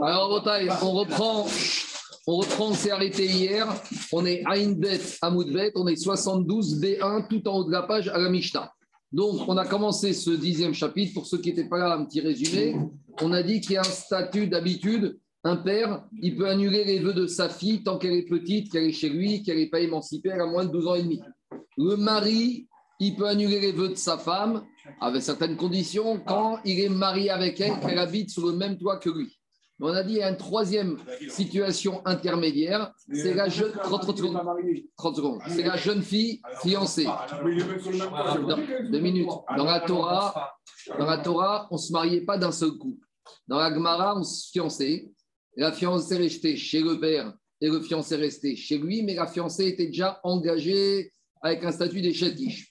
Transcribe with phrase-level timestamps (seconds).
[0.00, 0.42] Alors,
[0.82, 1.46] on reprend.
[2.28, 3.68] On reprend, s'est arrêté hier.
[4.12, 5.70] On est à Inbet, à Moudbet.
[5.76, 8.72] On est 72 B1 tout en haut de la page à la Mishnah.
[9.12, 11.14] Donc, on a commencé ce dixième chapitre.
[11.14, 12.76] Pour ceux qui n'étaient pas là, un petit résumé.
[13.22, 15.18] On a dit qu'il y a un statut d'habitude.
[15.44, 18.84] Un père, il peut annuler les vœux de sa fille tant qu'elle est petite, qu'elle
[18.84, 21.20] est chez lui, qu'elle n'est pas émancipée, elle a moins de 12 ans et demi.
[21.78, 22.66] Le mari,
[22.98, 24.64] il peut annuler les vœux de sa femme
[25.00, 28.98] avec certaines conditions quand il est marié avec elle, qu'elle habite sous le même toit
[28.98, 29.38] que lui.
[29.78, 35.40] On a dit il y a une troisième situation intermédiaire, c'est la jeune 30, secondes.
[35.48, 37.06] C'est la jeune fille fiancée.
[37.44, 39.28] deux minutes.
[39.54, 40.54] Dans la Torah,
[40.98, 42.98] dans la Torah, on se mariait pas d'un seul coup.
[43.46, 45.10] Dans la Gemara, on se fiançait.
[45.56, 49.66] La fiancée restait chez le père et le fiancé restait chez lui, mais la fiancée
[49.66, 52.14] était déjà engagée avec un statut des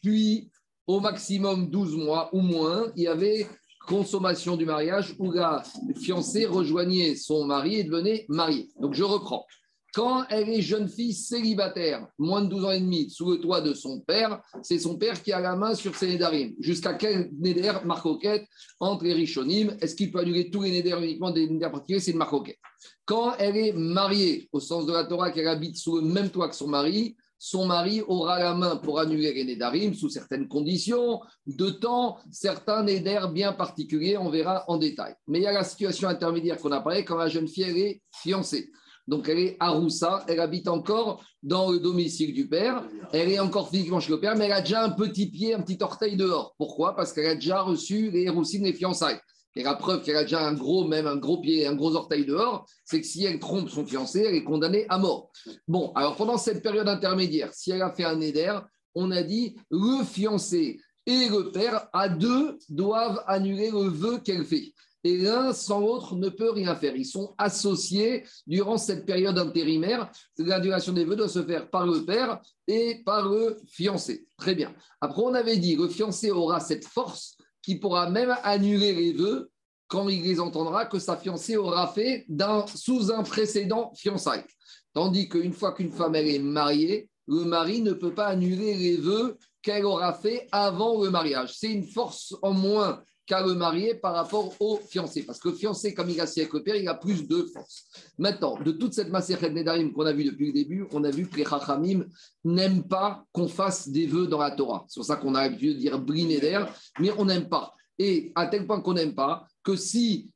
[0.02, 0.50] Puis,
[0.88, 3.48] au maximum 12 mois ou moins, il y avait
[3.86, 5.64] consommation du mariage où la
[6.02, 8.70] fiancée rejoignait son mari et devenait mariée.
[8.80, 9.46] Donc je reprends.
[9.94, 13.62] Quand elle est jeune fille célibataire, moins de 12 ans et demi, sous le toit
[13.62, 16.54] de son père, c'est son père qui a la main sur ses nédarim.
[16.60, 18.46] Jusqu'à quel néder marcoquette
[18.82, 22.02] entre les rishonim Est-ce qu'il peut annuler tous les néders uniquement des néders particuliers?
[22.02, 22.60] C'est une marcoquette.
[23.06, 26.50] Quand elle est mariée, au sens de la Torah, qu'elle habite sous le même toit
[26.50, 31.20] que son mari, son mari aura la main pour annuler les Nédarim sous certaines conditions,
[31.48, 35.16] de temps, certains Néders bien particuliers, on verra en détail.
[35.28, 38.02] Mais il y a la situation intermédiaire qu'on a parlé quand la jeune fille est
[38.12, 38.72] fiancée.
[39.08, 42.84] Donc elle est à Roussa, elle habite encore dans le domicile du père,
[43.14, 45.62] elle est encore physiquement chez le père, mais elle a déjà un petit pied, un
[45.62, 46.56] petit orteil dehors.
[46.58, 46.96] Pourquoi?
[46.96, 49.20] Parce qu'elle a déjà reçu les roussines des fiançailles.
[49.56, 52.26] Et la preuve qu'elle a déjà un gros, même un gros pied, un gros orteil
[52.26, 55.32] dehors, c'est que si elle trompe son fiancé, elle est condamnée à mort.
[55.68, 58.58] Bon, alors pendant cette période intermédiaire, si elle a fait un éder,
[58.96, 64.44] on a dit le fiancé et le père, à deux, doivent annuler le vœu qu'elle
[64.44, 64.74] fait.
[65.04, 66.96] Et l'un sans l'autre ne peut rien faire.
[66.96, 70.12] Ils sont associés durant cette période intérimaire.
[70.40, 74.26] L'annulation des vœux doit se faire par le père et par le fiancé.
[74.36, 74.74] Très bien.
[75.00, 79.52] Après, on avait dit le fiancé aura cette force qui pourra même annuler les vœux
[79.88, 82.28] quand il les entendra que sa fiancée aura fait
[82.76, 84.46] sous un précédent fiançailles.
[84.94, 89.38] Tandis qu'une fois qu'une femme est mariée, le mari ne peut pas annuler les vœux
[89.64, 91.56] qu'elle aura fait avant le mariage.
[91.58, 95.24] C'est une force en moins qu'à le marié par rapport au fiancé.
[95.24, 97.86] Parce que fiancé, comme il a avec le père, il a plus de force.
[98.18, 101.28] Maintenant, de toute cette de Nedarim qu'on a vu depuis le début, on a vu
[101.28, 102.06] que les Chachamim
[102.44, 104.86] n'aiment pas qu'on fasse des vœux dans la Torah.
[104.88, 106.66] C'est pour ça qu'on a l'habitude de dire Bri Neder,
[107.00, 107.74] mais on n'aime pas.
[107.98, 110.30] Et à tel point qu'on n'aime pas que si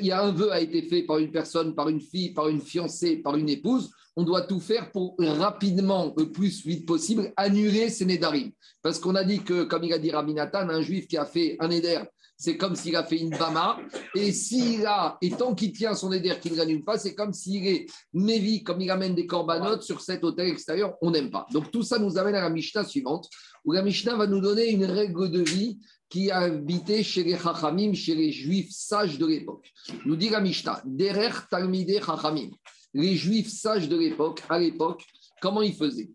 [0.00, 2.48] il y a un vœu a été fait par une personne, par une fille, par
[2.48, 7.32] une fiancée, par une épouse, on doit tout faire pour rapidement, le plus vite possible,
[7.36, 8.50] annuler ces Nédarim.
[8.82, 11.56] Parce qu'on a dit que, comme il a dit Rabbi un juif qui a fait
[11.60, 12.00] un Néder
[12.42, 13.78] c'est comme s'il a fait une Bama.
[14.16, 17.32] Et s'il a, et tant qu'il tient son éder qu'il ne gagne pas, c'est comme
[17.32, 21.46] s'il est Mévi, comme il amène des corbanotes sur cet hôtel extérieur, on n'aime pas.
[21.52, 23.28] Donc tout ça nous amène à la Mishnah suivante,
[23.64, 27.38] où la Mishnah va nous donner une règle de vie qui a habité chez les
[27.38, 29.72] Chachamim, chez les Juifs sages de l'époque.
[30.04, 32.50] Nous dit la Mishnah, Derer Talmide Chachamim.
[32.92, 35.04] Les Juifs sages de l'époque, à l'époque,
[35.40, 36.10] comment ils faisaient?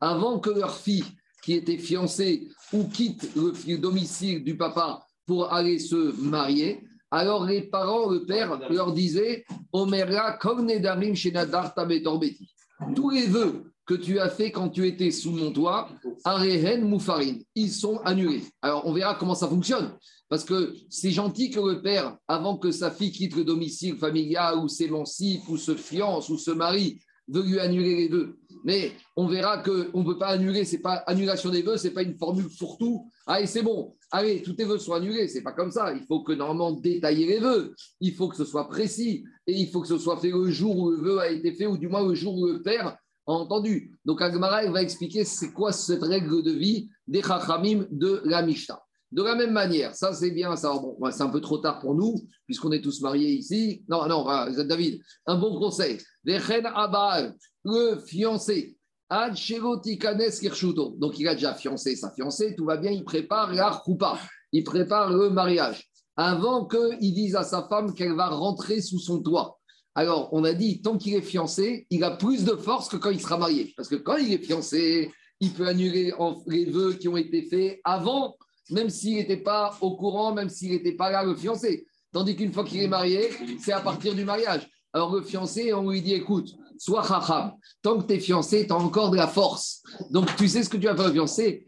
[0.00, 1.04] Avant que leur fille
[1.42, 6.80] qui étaient fiancés ou quittent le domicile du papa pour aller se marier,
[7.10, 10.38] alors les parents, le père, leur disaient Omerla,
[10.80, 12.54] Darim Shenadar Tabetorbeti.
[12.94, 15.90] Tous les vœux que tu as fait quand tu étais sous mon toit,
[16.24, 18.44] Arehen Moufarin, ils sont annulés.
[18.62, 19.92] Alors on verra comment ça fonctionne.
[20.30, 24.56] Parce que c'est gentil que le père, avant que sa fille quitte le domicile familial
[24.56, 28.38] ou s'émancipe ou se fiance ou se marie, veut lui annuler les vœux.
[28.64, 32.02] Mais on verra qu'on ne peut pas annuler, c'est pas annulation des vœux, c'est pas
[32.02, 33.10] une formule pour tout.
[33.26, 35.92] Allez, c'est bon, allez, tous tes vœux sont annulés, c'est pas comme ça.
[35.92, 39.68] Il faut que normalement détailler les vœux, il faut que ce soit précis et il
[39.68, 41.88] faut que ce soit fait le jour où le vœu a été fait ou du
[41.88, 42.96] moins le jour où le père
[43.26, 43.98] a entendu.
[44.04, 48.80] Donc Agmara va expliquer c'est quoi cette règle de vie des Chachamim de la Mishnah.
[49.12, 51.94] De la même manière, ça c'est bien, ça, bon, c'est un peu trop tard pour
[51.94, 52.14] nous,
[52.46, 53.84] puisqu'on est tous mariés ici.
[53.88, 54.24] Non, non,
[54.64, 55.98] David, un bon conseil.
[56.24, 58.78] Le fiancé,
[59.10, 64.18] donc il a déjà fiancé sa fiancée, tout va bien, il prépare la roupa,
[64.52, 69.20] il prépare le mariage, avant qu'il dise à sa femme qu'elle va rentrer sous son
[69.20, 69.58] toit.
[69.94, 73.10] Alors, on a dit, tant qu'il est fiancé, il a plus de force que quand
[73.10, 73.74] il sera marié.
[73.76, 76.14] Parce que quand il est fiancé, il peut annuler
[76.46, 78.38] les vœux qui ont été faits avant
[78.70, 81.86] même s'il n'était pas au courant, même s'il n'était pas là, le fiancé.
[82.12, 83.30] Tandis qu'une fois qu'il est marié,
[83.60, 84.68] c'est à partir du mariage.
[84.92, 88.72] Alors le fiancé, on lui dit, écoute, sois chacham, tant que tu es fiancé, tu
[88.72, 89.82] as encore de la force.
[90.10, 91.66] Donc tu sais ce que tu vas faire au fiancé?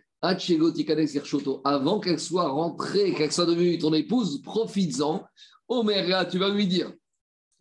[1.64, 5.22] Avant qu'elle soit rentrée, qu'elle soit devenue ton épouse, profites-en.
[5.68, 6.92] Omer, tu vas lui dire,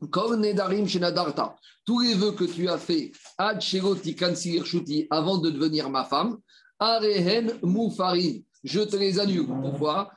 [0.09, 6.37] comme Nedarim Shenadarta, tous les vœux que tu as fait, avant de devenir ma femme,
[6.79, 9.47] Arehen Moufarin, je te les annule.
[9.47, 10.11] Pourquoi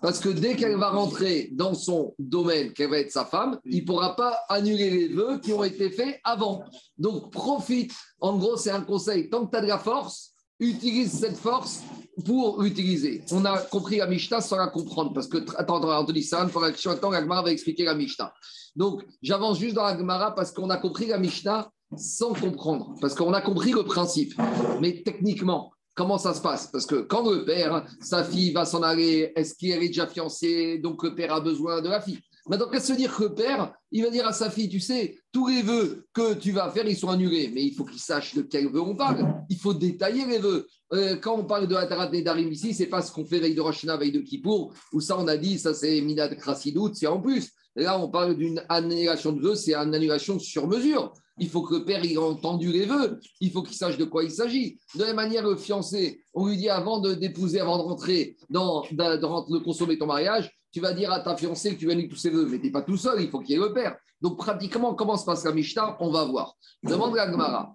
[0.00, 3.80] parce que dès qu'elle va rentrer dans son domaine, qu'elle va être sa femme, il
[3.80, 6.62] ne pourra pas annuler les vœux qui ont été faits avant.
[6.98, 7.92] Donc profite.
[8.20, 9.28] En gros, c'est un conseil.
[9.28, 11.82] Tant que tu as de la force, utilise cette force
[12.24, 13.24] pour l'utiliser.
[13.32, 15.12] On a compris la Mishnah sans la comprendre.
[15.12, 18.32] Parce que, attends, attends, Anthony, ça, pour action, attends, la va expliquer la Mishnah.
[18.76, 22.94] Donc, j'avance juste dans la Gemara parce qu'on a compris la Mishnah sans comprendre.
[23.00, 24.34] Parce qu'on a compris le principe.
[24.80, 26.68] Mais techniquement, Comment ça se passe?
[26.68, 30.78] Parce que quand le père, sa fille va s'en aller, est-ce qu'elle est déjà fiancée
[30.78, 32.20] Donc le père a besoin de la fille?
[32.48, 34.80] Maintenant, qu'est-ce que veut dire que le père, il va dire à sa fille, tu
[34.80, 37.50] sais, tous les vœux que tu vas faire, ils sont annulés.
[37.52, 39.44] Mais il faut qu'il sache de quels vœux on parle.
[39.50, 40.66] Il faut détailler les vœux.
[40.92, 43.54] Euh, quand on parle de la des Darim ici, c'est pas ce qu'on fait veille
[43.54, 47.06] de Rosh veille de Kippour, où ça, on a dit, ça c'est Minad Krasidout, c'est
[47.06, 47.50] en plus.
[47.76, 51.12] Là, on parle d'une annulation de vœux, c'est une annulation sur mesure.
[51.40, 53.18] Il faut que le père ait entendu les vœux.
[53.40, 54.78] Il faut qu'il sache de quoi il s'agit.
[54.94, 58.36] De la même manière, le fiancé, on lui dit avant de d'épouser, avant de rentrer
[58.50, 62.16] dans, de, consommer ton mariage, tu vas dire à ta fiancée que tu annuler tous
[62.16, 62.46] ses vœux.
[62.46, 63.96] Mais tu n'es pas tout seul, il faut qu'il y ait le père.
[64.20, 66.54] Donc, pratiquement, comment se passe la Mishnah On va voir.
[66.82, 67.74] Demande la Gemara.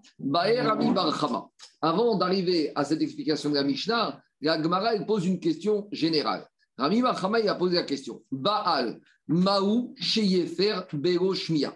[1.82, 6.48] Avant d'arriver à cette explication de la Mishnah, la Gemara, pose une question générale.
[6.78, 8.22] Rami Barchama, il a posé la question.
[8.32, 11.74] Baal, Maou, Sheyefer, Bero, Shmia.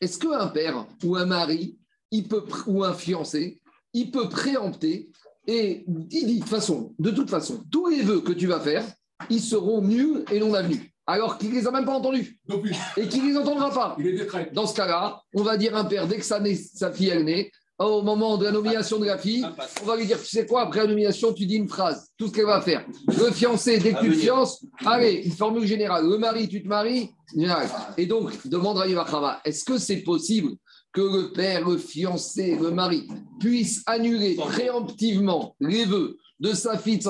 [0.00, 1.78] Est-ce qu'un père ou un mari,
[2.10, 3.60] il peut, ou un fiancé,
[3.92, 5.10] il peut préempter
[5.46, 8.84] et il dit de, façon, de toute façon, tous les vœux que tu vas faire,
[9.28, 10.80] ils seront nuls et non avenus.
[11.06, 12.38] Alors qu'il ne les a même pas entendus.
[12.96, 13.96] Et qu'il ne les entendra pas.
[14.52, 16.40] Dans ce cas-là, on va dire un père, dès que sa,
[16.74, 17.50] sa fille est née,
[17.86, 19.46] au moment de la nomination de la fille,
[19.82, 22.28] on va lui dire, tu sais quoi, après la nomination, tu dis une phrase, tout
[22.28, 22.84] ce qu'elle va faire.
[23.06, 26.06] Le fiancé, dès que tu te fiances, allez, une formule générale.
[26.06, 27.10] Le mari, tu te maries,
[27.96, 30.52] et donc, demande à Ivakrama, est-ce que c'est possible
[30.92, 33.06] que le père, le fiancé, le mari
[33.38, 37.00] puisse annuler préemptivement les vœux de sa fille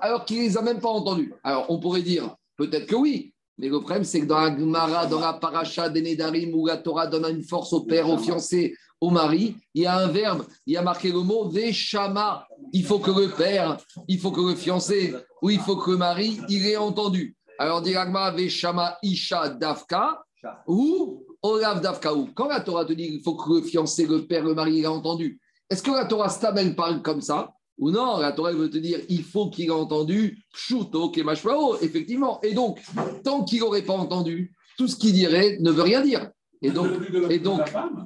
[0.00, 1.32] alors qu'il ne les a même pas entendus?
[1.44, 5.06] Alors, on pourrait dire, peut-être que oui, mais le problème, c'est que dans la Gemara,
[5.06, 8.74] dans la paracha des Nedarim, où la Torah donne une force au père, au fiancé,
[9.00, 12.46] au mari, il y a un verbe, il y a marqué le mot Veshama.
[12.72, 13.78] Il faut que le père,
[14.08, 17.36] il faut que le fiancé, ou il faut que le mari, il ait entendu.
[17.58, 20.22] Alors, directement, Veshama Isha Davka,
[20.66, 22.14] ou Olav Davka.
[22.14, 22.28] Ou.
[22.34, 24.84] Quand la Torah te dit qu'il faut que le fiancé, le père, le mari, il
[24.84, 25.40] ait entendu,
[25.70, 28.98] est-ce que la Torah Stabel parle comme ça ou non, la Torah veut te dire
[29.08, 32.40] il faut qu'il ait entendu Pshuto Kemashvao, effectivement.
[32.42, 32.80] Et donc,
[33.22, 36.28] tant qu'il n'aurait pas entendu, tout ce qu'il dirait ne veut rien dire.
[36.62, 36.88] Et donc,
[37.30, 37.60] et donc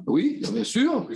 [0.06, 1.06] oui, bien sûr.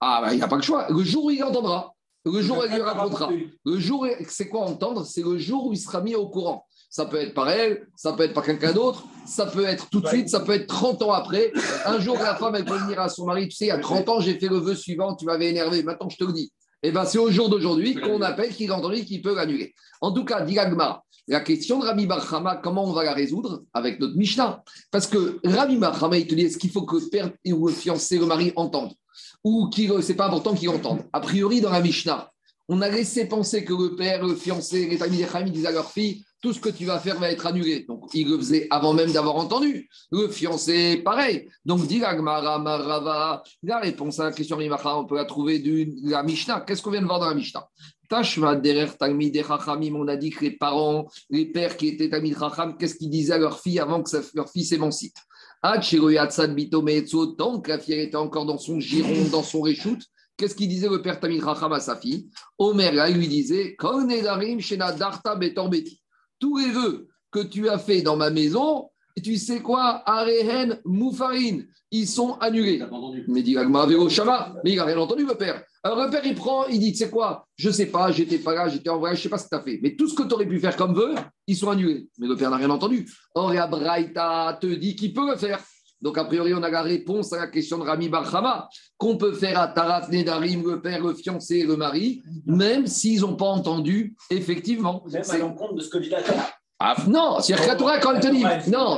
[0.00, 0.86] Ah, bah, il n'y a pas le choix.
[0.90, 1.92] Le jour où il entendra,
[2.24, 3.30] le jour où il lui racontera.
[3.64, 5.04] Le jour, c'est quoi entendre?
[5.04, 6.66] C'est le jour où il sera mis au courant.
[6.88, 10.00] Ça peut être par elle, ça peut être par quelqu'un d'autre, ça peut être tout
[10.00, 11.52] de suite, ça peut être 30 ans après.
[11.86, 13.78] Un jour, la femme, elle peut venir à son mari, tu sais, il y a
[13.78, 16.52] 30 ans, j'ai fait le vœu suivant, tu m'avais énervé, maintenant je te le dis.
[16.82, 19.74] Et eh bien, c'est au jour d'aujourd'hui qu'on appelle qu'il a entendu qu'il peut l'annuler.
[20.00, 24.00] En tout cas, Dilagma, la question de Rabbi Barhama, comment on va la résoudre Avec
[24.00, 24.64] notre Mishnah?
[24.90, 27.74] Parce que Rabbi Barhama, il te dit est-ce qu'il faut que le père ou le
[27.74, 28.94] fiancé, le mari entendent?
[29.44, 32.30] Ou ce n'est pas important qu'ils entendent A priori, dans la Mishnah,
[32.68, 35.90] on a laissé penser que le père, le fiancé, les amis des disaient à leur
[35.90, 37.84] fille tout ce que tu vas faire va être annulé.
[37.86, 39.88] Donc, il le faisait avant même d'avoir entendu.
[40.10, 41.48] Le fiancé, pareil.
[41.64, 46.60] Donc, dit Marava, la réponse à la question on peut la trouver de la Mishnah.
[46.62, 47.68] Qu'est-ce qu'on vient de voir dans la Mishnah?
[48.10, 52.96] Tashma derrière on a dit que les parents, les pères qui étaient Talmid Chacham, qu'est-ce
[52.96, 55.14] qu'ils disaient à leur fille avant que leur fille s'émancipe?
[55.62, 55.80] Tant
[57.60, 60.02] que la fille était encore dans son giron, dans son réchoute,
[60.36, 62.28] qu'est-ce qu'il disait le père Tamid Chacham à sa fille?
[62.58, 63.76] Omer, là, il lui disait
[66.40, 70.80] Tous les vœux que tu as fait dans ma maison, et tu sais quoi Arehen
[70.84, 72.82] Moufarine, ils sont annulés.
[73.28, 73.56] Mais dit
[74.08, 75.62] Shama, mais il n'a rien entendu, le père.
[75.82, 78.54] Alors le père, il prend, il dit, tu sais quoi Je sais pas, j'étais pas
[78.54, 79.80] là, j'étais en voyage, je sais pas ce que tu as fait.
[79.82, 81.14] Mais tout ce que tu aurais pu faire comme vœu,
[81.46, 82.08] ils sont annulés.
[82.18, 83.08] Mais le père n'a rien entendu.
[83.34, 85.60] Or, Braïta te dit qu'il peut le faire.
[86.00, 89.32] Donc, a priori, on a la réponse à la question de Rami Barhama, qu'on peut
[89.32, 94.14] faire à Tarat Nedarim, le père, le fiancé le mari, même s'ils n'ont pas entendu,
[94.30, 95.04] effectivement.
[95.12, 96.20] Même à l'encontre de ce que dit la
[96.82, 98.96] ah, non, c'est-à-dire que la Torah, quand elle te dit, non,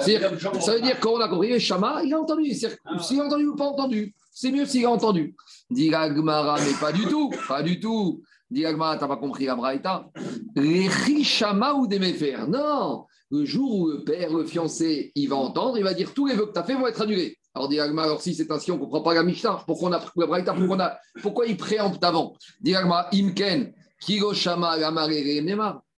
[0.60, 2.52] ça veut dire qu'on a compris, Shama, il a entendu.
[2.84, 2.96] Ah.
[3.00, 5.34] S'il a entendu ou pas entendu, c'est mieux s'il a entendu.
[5.68, 8.22] Dit Gmara, mais pas du tout, pas du tout.
[8.48, 10.06] Dit Gmara, t'as pas compris la Braïta.
[10.54, 10.88] Les
[11.24, 11.98] Shama ou des.
[12.46, 16.26] Non, le jour où le père, le fiancé, il va entendre, il va dire tous
[16.26, 17.38] les vœux que tu as fait vont être annulés.
[17.54, 19.64] Alors, dit alors si c'est ainsi, on ne comprend pas la Mishnah.
[19.66, 22.34] Pourquoi on a pourquoi, il préempte avant?
[22.60, 24.76] Dit Imken, Kiroshama,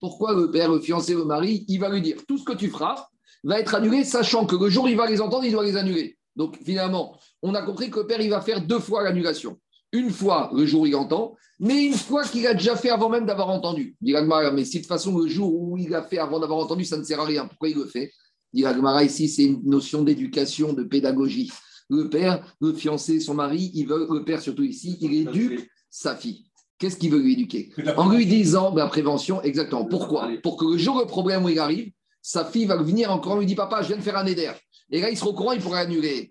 [0.00, 2.70] Pourquoi le père, le fiancé, le mari, il va lui dire tout ce que tu
[2.70, 3.08] feras
[3.42, 5.76] va être annulé, sachant que le jour où il va les entendre, il doit les
[5.76, 6.16] annuler.
[6.36, 9.58] Donc finalement, on a compris que le père, il va faire deux fois l'annulation.
[9.94, 13.08] Une fois le jour où il entend, mais une fois qu'il a déjà fait avant
[13.08, 13.94] même d'avoir entendu.
[14.00, 14.12] Dit
[14.52, 16.96] mais si de toute façon le jour où il a fait avant d'avoir entendu, ça
[16.96, 18.10] ne sert à rien, pourquoi il le fait?
[18.52, 18.64] Dit
[19.02, 21.52] ici, c'est une notion d'éducation, de pédagogie.
[21.88, 26.16] Le père, le fiancé, son mari, il veut, le père surtout ici, il éduque sa
[26.16, 26.46] fille.
[26.78, 27.70] Qu'est-ce qu'il veut lui éduquer?
[27.96, 29.84] En lui disant la prévention, exactement.
[29.84, 30.28] Pourquoi?
[30.42, 33.46] Pour que le jour le problème où il arrive, sa fille va venir encore, lui
[33.46, 34.50] dit Papa, je viens de faire un éder.
[34.90, 36.30] Et là, il sera au courant, il pourrait annuler.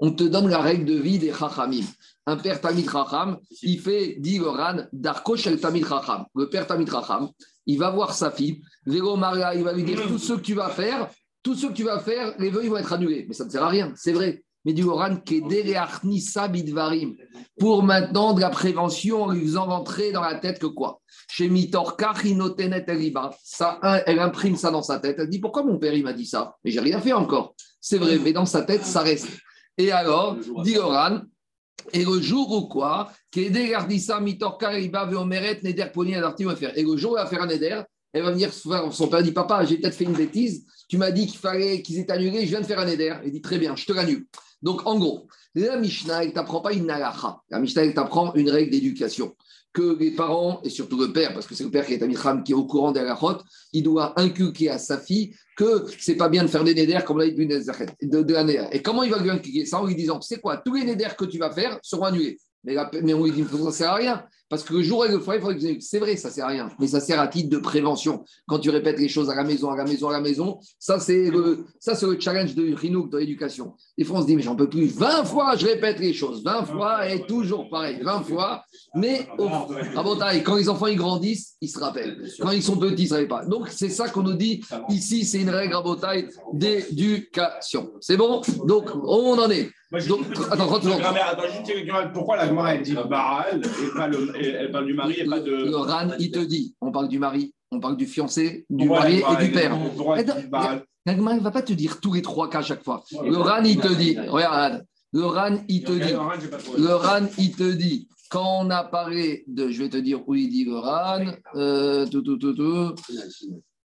[0.00, 1.84] On te donne la règle de vie des Chachamim.
[2.26, 6.24] Un père Tamid Chacham, il fait, dit le Ran, Darko Shel Tamid Chacham.
[6.34, 7.28] Le père Tamid Chacham,
[7.66, 10.54] il va voir sa fille, Vélo Maria, il va lui dire tout ce que tu
[10.54, 11.08] vas faire,
[11.42, 13.26] tout ce que tu vas faire, les vœux, ils vont être annulés.
[13.28, 15.16] Mais ça ne sert à rien, c'est vrai mais du Oran
[17.58, 21.00] pour maintenant de la prévention en lui faisant rentrer dans la tête que quoi?
[21.28, 21.96] Chez Mitor
[23.42, 25.16] ça, elle imprime ça dans sa tête.
[25.18, 26.56] Elle dit Pourquoi mon père il m'a dit ça?
[26.64, 27.54] Mais j'ai rien fait encore.
[27.80, 29.28] C'est vrai, mais dans sa tête, ça reste.
[29.78, 31.22] Et alors, dit Oran,
[31.92, 33.10] et le jour où quoi?
[33.34, 33.76] Et le
[36.96, 39.78] jour où elle va faire un Neder, elle va venir son père dit Papa, j'ai
[39.78, 40.66] peut-être fait une bêtise.
[40.88, 43.16] Tu m'as dit qu'il fallait qu'ils aient annulé, je viens de faire un Neder.
[43.24, 44.26] Il dit Très bien, je te l'annule.
[44.62, 47.40] Donc, en gros, la Mishnah, elle ne t'apprend pas une nalacha.
[47.50, 49.34] La Mishnah, elle t'apprend une règle d'éducation.
[49.72, 52.44] Que les parents, et surtout le père, parce que c'est le père qui est Amicham,
[52.44, 53.38] qui est au courant des halachot,
[53.72, 57.18] il doit inculquer à sa fille que c'est pas bien de faire des nédères comme
[57.18, 59.80] l'a dit de, de la Et comment il va lui inculquer ça?
[59.80, 60.58] En lui disant, c'est quoi?
[60.58, 62.38] Tous les nédères que tu vas faire seront annulés.
[62.64, 64.24] Mais, mais on lui dit, ça ne sert à rien.
[64.52, 66.68] Parce que le jour où le que c'est vrai, ça ne sert à rien.
[66.78, 68.22] Mais ça sert à titre de prévention.
[68.46, 71.00] Quand tu répètes les choses à la maison, à la maison, à la maison, ça,
[71.00, 73.72] c'est le, ça, c'est le challenge de Rinouk dans l'éducation.
[73.96, 74.88] Les Français disent, mais j'en peux plus.
[74.88, 76.44] 20 fois, je répète les choses.
[76.44, 78.00] 20 fois, et toujours pareil.
[78.02, 78.62] 20 fois.
[78.94, 79.26] Mais
[79.96, 82.22] à quand les enfants ils grandissent, ils se rappellent.
[82.38, 83.46] Quand ils sont petits, ils ne savent pas.
[83.46, 85.82] Donc, c'est ça qu'on nous dit ici, c'est une règle à
[86.52, 87.90] d'éducation.
[88.02, 88.42] C'est bon?
[88.66, 89.70] Donc, on en est.
[90.08, 90.20] Donc,
[90.50, 95.16] attends, attends, pourquoi la Gemara elle dit Baal et pas le, elle parle du mari
[95.18, 95.50] et pas de.
[95.50, 99.20] Le Ran, il te dit on parle du mari, on parle du fiancé, du mari
[99.20, 99.76] et du père.
[101.04, 103.04] La Gemara ne va pas te dire tous les trois cas à chaque fois.
[103.22, 106.14] Le Ran, il te dit regarde, le Ran, il te dit
[106.78, 110.34] le Ran, il te dit quand on a parlé de, je vais te dire où
[110.34, 112.94] il dit le Ran, euh, tout, tout, tout, tout.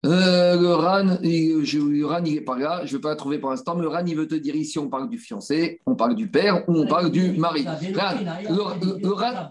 [0.06, 3.10] Euh, le RAN, il, je, le RAN, il n'est pas là, je ne vais pas
[3.10, 5.18] la trouver pour l'instant, mais le RAN, il veut te dire ici, on parle du
[5.18, 7.64] fiancé, on parle du père ou on parle du mari.
[7.64, 9.50] le, le, RAN.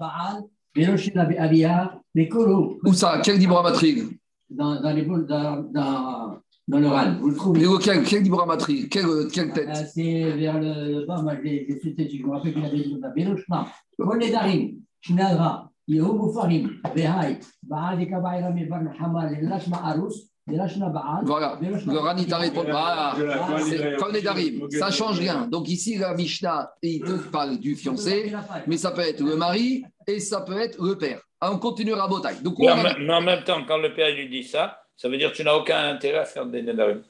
[2.85, 3.21] Où ça?
[3.25, 4.19] Quel dit Matrig
[4.51, 7.67] dans, dans, les, dans, dans, dans le RAN, vous le trouvez?
[7.83, 9.69] Quel, quel dit Matrig quelle, quelle tête?
[9.71, 13.69] Euh, C'est vers le bas, moi j'ai je me rappelle qu'il avait dit Beroshma,
[13.99, 22.55] Koledarim, Shnadra, Yehomu Farim, Behai, Baal Kabaira Mevan Hamal, Lashma Arus, voilà, le Rani t'arrête
[22.55, 23.17] pas.
[23.61, 25.47] C'est comme les Darim, ça ne change rien.
[25.47, 28.33] Donc ici, la Mishnah, il te parle du fiancé,
[28.67, 31.21] mais ça peut être le mari et ça peut être le père.
[31.41, 32.43] On continuera à Botaï.
[32.43, 35.37] Donc, mais, en même temps, quand le père lui dit ça, ça veut dire que
[35.37, 37.03] tu n'as aucun intérêt à faire des Nedarim.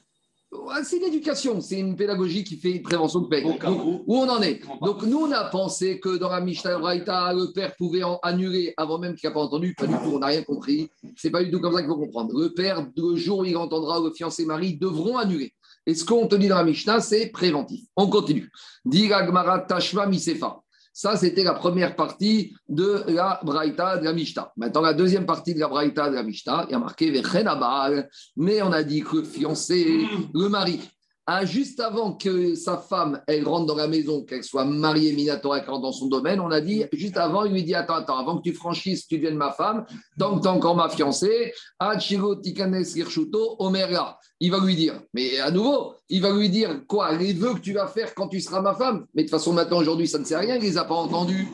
[0.85, 3.43] C'est une éducation, c'est une pédagogie qui fait une prévention de paix.
[3.45, 7.53] où on en est Donc, nous, on a pensé que dans la Mishnah Braïta, le
[7.53, 9.75] père pouvait en annuler avant même qu'il n'ait pas entendu.
[9.75, 10.91] Pas du tout, on n'a rien compris.
[11.17, 12.39] C'est pas du tout comme ça qu'il faut comprendre.
[12.39, 15.55] Le père, le jour où il entendra le fiancé mari, devront annuler.
[15.87, 17.87] Et ce qu'on te dit dans la Mishnah, c'est préventif.
[17.97, 18.51] On continue.
[18.85, 19.09] Dit
[19.69, 20.63] Tashma Misefa.
[20.93, 24.53] Ça, c'était la première partie de la Braïta de la Mishnah.
[24.57, 27.11] Maintenant, la deuxième partie de la Braïta de la Mishnah, il y a marqué
[28.37, 30.81] mais on a dit que le fiancé, le mari,
[31.35, 35.61] ah, juste avant que sa femme elle rentre dans la maison, qu'elle soit mariée Minatora,
[35.61, 38.19] qu'elle rentre dans son domaine, on a dit juste avant, il lui dit Attends, attends,
[38.19, 39.87] avant que tu franchisses, tu deviennes ma femme,
[40.19, 41.55] tant que tu es encore ma fiancée,
[44.41, 47.61] il va lui dire, mais à nouveau, il va lui dire quoi Les vœux que
[47.61, 49.07] tu vas faire quand tu seras ma femme?
[49.15, 50.85] Mais de toute façon, maintenant, aujourd'hui, ça ne sert à rien, il ne les a
[50.85, 51.49] pas entendus.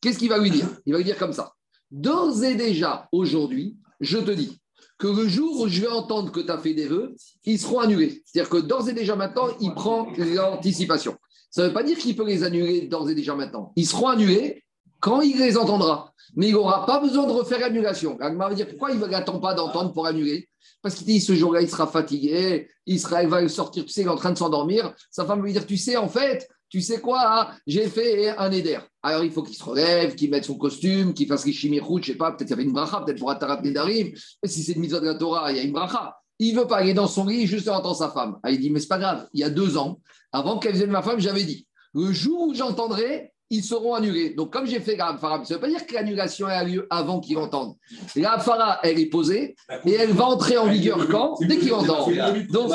[0.00, 0.66] Qu'est-ce qu'il va lui dire?
[0.86, 1.52] Il va lui dire comme ça.
[1.90, 4.61] D'ores et déjà, aujourd'hui, je te dis,
[5.02, 7.80] que le jour où je vais entendre que tu as fait des vœux, ils seront
[7.80, 8.22] annulés.
[8.24, 11.16] C'est-à-dire que d'ores et déjà maintenant, il prend l'anticipation.
[11.50, 13.72] Ça ne veut pas dire qu'il peut les annuler d'ores et déjà maintenant.
[13.74, 14.62] Ils seront annulés
[15.00, 16.12] quand il les entendra.
[16.36, 18.16] Mais il n'aura pas besoin de refaire l'annulation.
[18.20, 20.48] Agma va dire pourquoi il n'attend pas d'entendre pour annuler?
[20.82, 24.02] Parce qu'il dit ce jour-là, il sera fatigué, il, sera, il va sortir, tu sais,
[24.02, 24.94] il est en train de s'endormir.
[25.10, 28.30] Sa femme va lui dire tu sais, en fait, tu sais quoi, hein, j'ai fait
[28.30, 28.78] un éder.
[29.02, 32.12] Alors il faut qu'il se relève, qu'il mette son costume, qu'il fasse les chimiroutes, je
[32.12, 34.12] sais pas, peut-être qu'il y avait une bracha, peut-être pour Atarat Nedarim.
[34.42, 36.16] Si c'est une mise de la Torah, il y a une bracha.
[36.38, 38.38] Il veut pas, est dans son lit juste en entend sa femme.
[38.42, 40.00] Ah, il dit, mais c'est pas grave, il y a deux ans,
[40.32, 44.30] avant qu'elle vienne ma femme, j'avais dit, le jour où j'entendrai, ils seront annulés.
[44.30, 46.86] Donc, comme j'ai fait la Farah, ça ne veut pas dire que l'annulation a lieu
[46.88, 47.74] avant qu'il entende.
[48.16, 51.36] La Farah, elle est posée et elle va entrer en vigueur quand?
[51.38, 52.08] Dès qu'il entend.
[52.50, 52.72] Donc,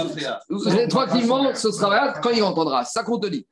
[0.50, 2.86] rétroactivement, ce sera là quand il entendra.
[2.86, 3.48] Ça compte dit.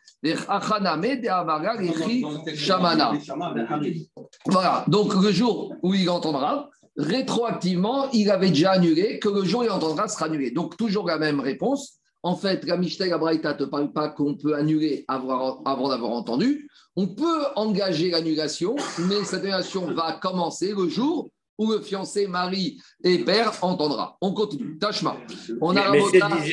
[4.48, 4.86] Voilà.
[4.88, 9.64] Donc, le jour où il entendra, rétroactivement, il avait déjà annulé, que le jour où
[9.64, 10.52] il entendra sera annulé.
[10.52, 12.00] Donc, toujours la même réponse.
[12.24, 16.68] En fait, la Mishnah Abraïta ne te parle pas qu'on peut annuler avant d'avoir entendu.
[16.96, 18.76] On peut engager l'annulation,
[19.08, 24.18] mais cette annulation va commencer le jour où le fiancé, mari et père entendra.
[24.22, 24.78] On continue.
[24.78, 25.18] Tachma.
[25.62, 26.02] On a mais,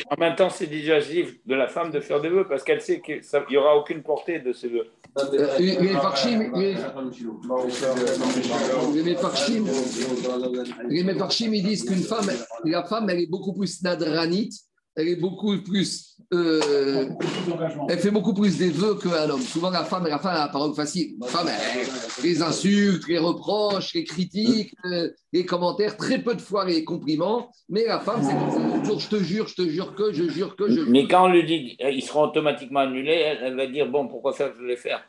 [0.09, 3.01] en même temps, c'est dissuasif de la femme de faire des vœux parce qu'elle sait
[3.01, 4.87] qu'il n'y aura aucune portée de ces vœux.
[5.19, 5.77] Euh, les
[11.03, 12.29] Mefarchim, ils disent qu'une femme,
[12.65, 14.53] la femme, elle est beaucoup plus nadranite
[14.95, 16.17] elle est beaucoup plus.
[16.33, 17.09] Euh,
[17.89, 19.41] elle fait beaucoup plus des vœux qu'un homme.
[19.41, 21.15] Souvent, la femme, la femme a la parole facile.
[21.19, 21.47] La femme,
[22.23, 27.49] les insultes, les reproches, les critiques, euh, les commentaires, très peu de fois les compliments.
[27.69, 30.69] Mais la femme, c'est toujours je te jure, je te jure que, je jure que,
[30.69, 30.81] je.
[30.81, 34.53] Mais quand on lui dit ils seront automatiquement annulés, elle, va dire bon, pourquoi faire,
[34.59, 35.03] je vais faire?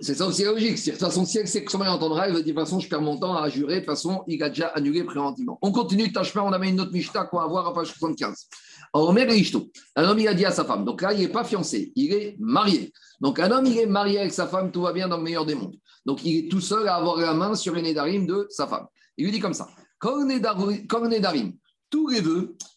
[0.00, 0.84] C'est ça aussi la logique.
[0.84, 2.68] De toute façon, si elle sait que son mari entendra, elle va dire de toute
[2.68, 3.74] façon, je perds mon temps à jurer.
[3.74, 5.56] De toute façon, il a déjà annulé préventivement.
[5.62, 8.48] On continue, tâche on a mis une autre Mishta qu'on va voir à page 75.
[8.94, 12.12] Un homme, il a dit à sa femme, donc là, il n'est pas fiancé, il
[12.12, 12.92] est marié.
[13.20, 15.44] Donc un homme, il est marié avec sa femme, tout va bien dans le meilleur
[15.44, 15.76] des mondes.
[16.06, 18.86] Donc il est tout seul à avoir la main sur les nédarim de sa femme.
[19.16, 21.54] Il lui dit comme ça, quand nédarim,
[21.90, 22.22] tous les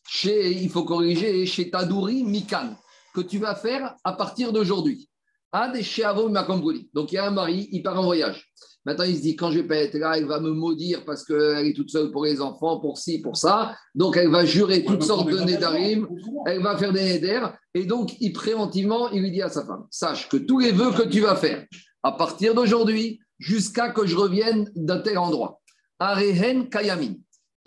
[0.08, 2.76] chez, il faut corriger, chez Tadouri Mikan,
[3.14, 5.10] que tu vas faire à partir d'aujourd'hui.
[6.94, 8.52] Donc il y a un mari, il part en voyage.
[8.88, 11.26] Maintenant, il se dit, quand je vais pas être là, elle va me maudire parce
[11.26, 13.76] qu'elle est toute seule pour les enfants, pour ci, pour ça.
[13.94, 16.08] Donc, elle va jurer toutes sortes de nédarim,
[16.46, 17.54] elle va faire des néders.
[17.74, 20.92] Et donc, il préventivement, il lui dit à sa femme, sache que tous les vœux
[20.92, 21.66] que tu vas faire,
[22.02, 25.60] à partir d'aujourd'hui, jusqu'à que je revienne d'un tel endroit,
[26.00, 27.16] Arehen Kayamin,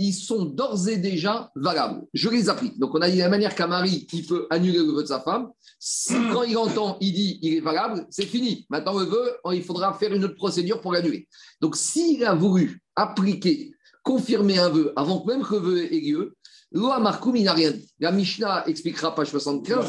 [0.01, 2.03] ils sont d'ores et déjà valables.
[2.15, 2.79] Je les applique.
[2.79, 5.21] Donc, on a dit la manière qu'un mari, il peut annuler le vœu de sa
[5.21, 5.51] femme.
[5.79, 8.67] Si, quand il entend, il dit, il est valable, c'est fini.
[8.71, 11.29] Maintenant, le vœu, il faudra faire une autre procédure pour l'annuler.
[11.61, 16.35] Donc, s'il a voulu appliquer, confirmer un vœu avant même que le vœu ait lieu,
[16.73, 17.91] Loa Markoum, il n'a rien dit.
[17.99, 19.87] La Mishnah expliquera, page 75.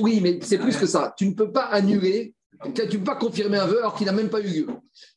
[0.00, 1.14] oui, mais c'est plus que ça.
[1.16, 2.34] Tu ne peux pas annuler
[2.74, 4.66] tu ne peux pas confirmer un vœu alors qu'il n'a même pas eu lieu.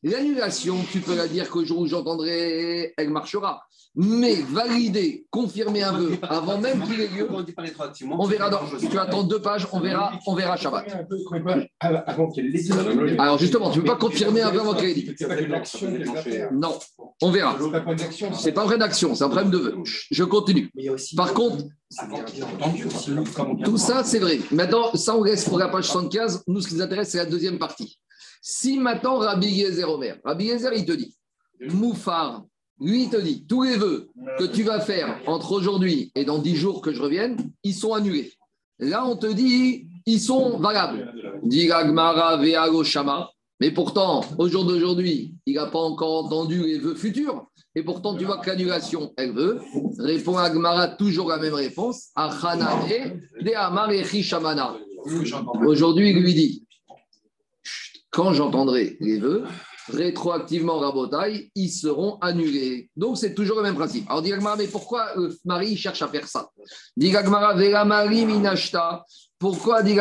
[0.02, 3.62] L'annulation, tu peux la dire qu'au jour où j'entendrai, elle marchera.
[3.96, 7.28] Mais valider, confirmer un vœu avant même qu'il ait lieu,
[8.12, 8.60] on verra dans.
[8.78, 10.86] Tu attends deux pages, on verra, on verra Shabbat.
[13.18, 15.12] Alors justement, tu ne peux pas confirmer un vœu avant qu'il ait dit.
[16.52, 16.78] Non,
[17.20, 17.58] on verra.
[18.38, 19.76] C'est pas un vrai d'action, c'est un problème de vœu.
[19.84, 20.70] Je continue.
[21.16, 21.64] Par contre,
[23.64, 24.38] tout ça, c'est vrai.
[24.52, 26.44] Maintenant, ça, on reste pour la page 75.
[26.46, 27.98] Nous, ce qui nous intéresse, c'est la deuxième partie.
[28.40, 31.16] Si maintenant Rabbi Yezer Omer, Rabbi Yezer, il te dit,
[31.60, 32.44] Moufar,
[32.80, 36.56] lui, te dit, tous les vœux que tu vas faire entre aujourd'hui et dans dix
[36.56, 38.32] jours que je revienne, ils sont annulés.
[38.78, 41.12] Là, on te dit, ils sont valables.
[41.42, 41.70] Dit
[42.84, 43.30] Shama.
[43.60, 47.46] Mais pourtant, au jour d'aujourd'hui, il n'a pas encore entendu les vœux futurs.
[47.74, 49.60] Et pourtant, tu vois que l'annulation, elle veut.
[49.98, 52.08] Répond Agmara toujours la même réponse.
[55.66, 56.66] Aujourd'hui, il lui dit
[58.10, 59.44] quand j'entendrai les vœux,
[59.88, 62.88] rétroactivement Rabotaille, ils seront annulés.
[62.96, 64.08] Donc c'est toujours le même principe.
[64.08, 66.48] Alors dit mais pourquoi le mari cherche à faire ça?
[66.96, 69.04] Dit Vela Mari Minashta.
[69.38, 69.96] Pourquoi dit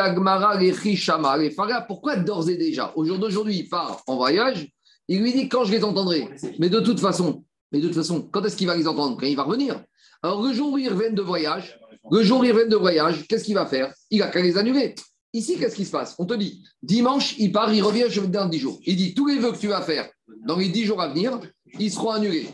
[0.60, 4.68] les Chishama, les Farah Pourquoi d'ores et déjà Au jour d'aujourd'hui, il part en voyage.
[5.08, 6.28] Il lui dit quand je les entendrai?
[6.60, 9.18] Mais de toute façon, mais de toute façon, quand est-ce qu'il va les entendre?
[9.18, 9.82] Quand il va revenir?
[10.22, 11.80] Alors le jour où ils reviennent de voyage,
[12.12, 13.94] le jour où ils reviennent de voyage, qu'est-ce qu'il va faire?
[14.12, 14.96] Il a qu'à les annuler.
[15.34, 16.16] Ici, qu'est-ce qui se passe?
[16.18, 18.80] On te dit, dimanche, il part, il revient, je vais dans 10 jours.
[18.86, 20.10] Il dit, tous les vœux que tu vas faire
[20.46, 21.40] dans les 10 jours à venir,
[21.80, 22.50] ils seront annulés.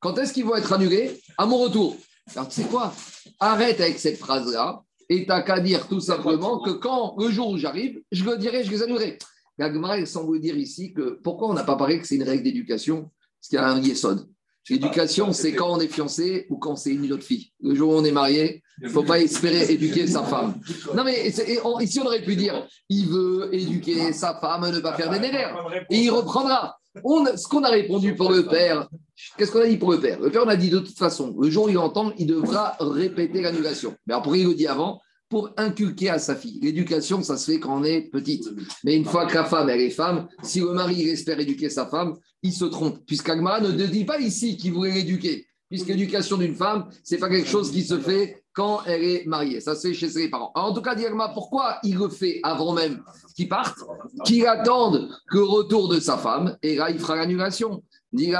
[0.00, 1.20] Quand est-ce qu'ils vont être annulés?
[1.36, 1.96] À mon retour.
[2.34, 2.94] Alors, tu sais quoi?
[3.40, 7.58] Arrête avec cette phrase-là et t'as qu'à dire tout simplement que quand, le jour où
[7.58, 9.18] j'arrive, je le dirai, je les annulerai.
[9.58, 12.42] Gagmar, il semble dire ici que pourquoi on n'a pas parlé que c'est une règle
[12.42, 13.10] d'éducation?
[13.40, 14.26] Parce qu'il y a un yesod.
[14.70, 17.50] L'éducation, c'est quand on est fiancé ou quand c'est une autre fille.
[17.60, 20.54] Le jour où on est marié, il ne faut pas espérer éduquer sa femme.
[20.94, 25.10] Non, mais ici, on aurait pu dire il veut éduquer sa femme, ne pas faire
[25.10, 25.54] des névères.
[25.90, 26.78] Et il reprendra.
[27.02, 28.88] On, ce qu'on a répondu pour le père,
[29.36, 30.20] qu'est-ce qu'on a dit pour le père?
[30.20, 32.76] Le père, on a dit de toute façon, le jour où il entend, il devra
[32.78, 33.94] répéter l'annulation.
[34.06, 35.00] Mais après, il le dit avant?
[35.34, 36.60] Pour inculquer à sa fille.
[36.62, 38.48] L'éducation, ça se fait quand on est petite.
[38.84, 41.86] Mais une fois que la femme, elle est femme, si le mari espère éduquer sa
[41.86, 43.04] femme, il se trompe.
[43.04, 45.44] Puisqu'Agmara ne dit pas ici qu'il voulait l'éduquer.
[45.68, 49.60] Puisque l'éducation d'une femme, c'est pas quelque chose qui se fait quand elle est mariée.
[49.60, 50.52] Ça se fait chez ses parents.
[50.54, 53.02] en tout cas, Dirma, pourquoi il le fait avant même
[53.34, 53.80] qu'il parte
[54.24, 57.82] Qu'il attende que retour de sa femme, et là, il fera l'annulation.
[58.12, 58.30] Il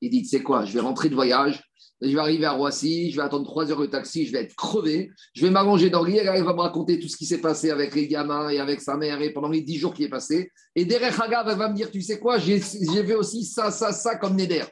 [0.00, 1.64] dit, c'est quoi Je vais rentrer de voyage,
[2.00, 4.54] je vais arriver à Roissy, je vais attendre trois heures de taxi, je vais être
[4.54, 7.40] crevé, je vais m'allonger dans le lit, elle va me raconter tout ce qui s'est
[7.40, 10.08] passé avec les gamins et avec sa mère et pendant les dix jours qui est
[10.08, 10.50] passé.
[10.74, 13.92] Et derrière Hagav, elle va me dire, tu sais quoi, j'ai vu aussi ça, ça,
[13.92, 14.64] ça comme Neder.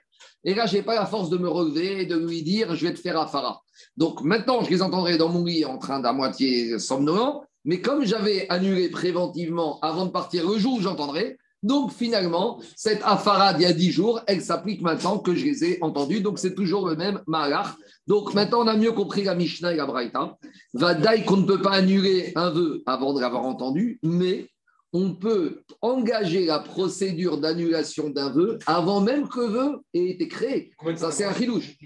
[0.45, 2.87] Et là, je n'ai pas la force de me relever et de lui dire, je
[2.87, 3.61] vais te faire Afara.
[3.97, 8.05] Donc maintenant, je les entendrai dans mon lit en train d'à moitié somnolent, mais comme
[8.05, 13.63] j'avais annulé préventivement avant de partir le jour où j'entendrai, donc finalement, cette afara d'il
[13.63, 16.21] y a 10 jours, elle s'applique maintenant que je les ai entendus.
[16.21, 17.69] Donc c'est toujours le même malach.
[18.07, 20.37] Donc maintenant, on a mieux compris la Mishnah et la Braïta.
[20.75, 24.49] Vadaï qu'on ne peut pas annuler un vœu avant de l'avoir entendu, mais
[24.93, 30.29] on peut engager la procédure d'annulation d'un vœu avant même que le vœu ait été
[30.29, 30.73] créé.
[30.97, 31.77] Ça, c'est un chilouche.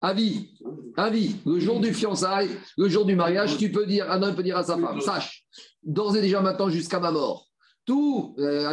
[0.00, 0.54] Avis,
[0.96, 4.44] avis, le jour du fiançailles, le jour du mariage, tu peux dire, un homme peut
[4.44, 5.44] dire à sa femme, sache,
[5.82, 7.47] d'ores et déjà maintenant jusqu'à ma mort,
[7.88, 8.70] tout, euh,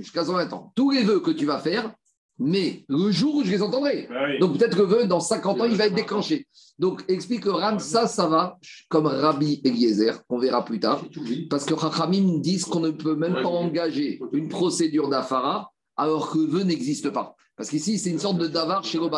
[0.00, 1.92] jusqu'à 120 ans, tous les vœux que tu vas faire,
[2.38, 4.08] mais le jour où je les entendrai.
[4.08, 6.46] Bah Donc peut-être que le vœu, dans 50 ans, il va être déclenché.
[6.78, 11.02] Donc explique Ram, ça, ça va, comme Rabbi Eliezer, on verra plus tard,
[11.50, 16.38] parce que Chachamim disent qu'on ne peut même pas engager une procédure d'Afara alors que
[16.38, 17.36] le vœu n'existe pas.
[17.56, 19.08] Parce qu'ici, c'est une sorte de davar chez le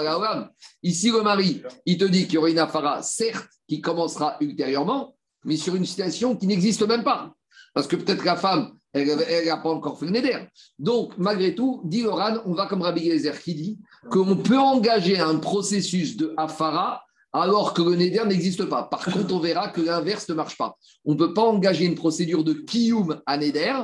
[0.82, 5.14] Ici, le mari, il te dit qu'il y aura une Afara, certes, qui commencera ultérieurement,
[5.44, 7.34] mais sur une situation qui n'existe même pas.
[7.74, 10.38] Parce que peut-être la femme, elle n'a pas encore fait le Neder.
[10.78, 13.78] Donc, malgré tout, dit Oran, on va comme Rabbi Gezer qui dit
[14.10, 18.84] qu'on peut engager un processus de Afara alors que le Neder n'existe pas.
[18.84, 20.76] Par contre, on verra que l'inverse ne marche pas.
[21.04, 23.74] On ne peut pas engager une procédure de Kiyum à Neder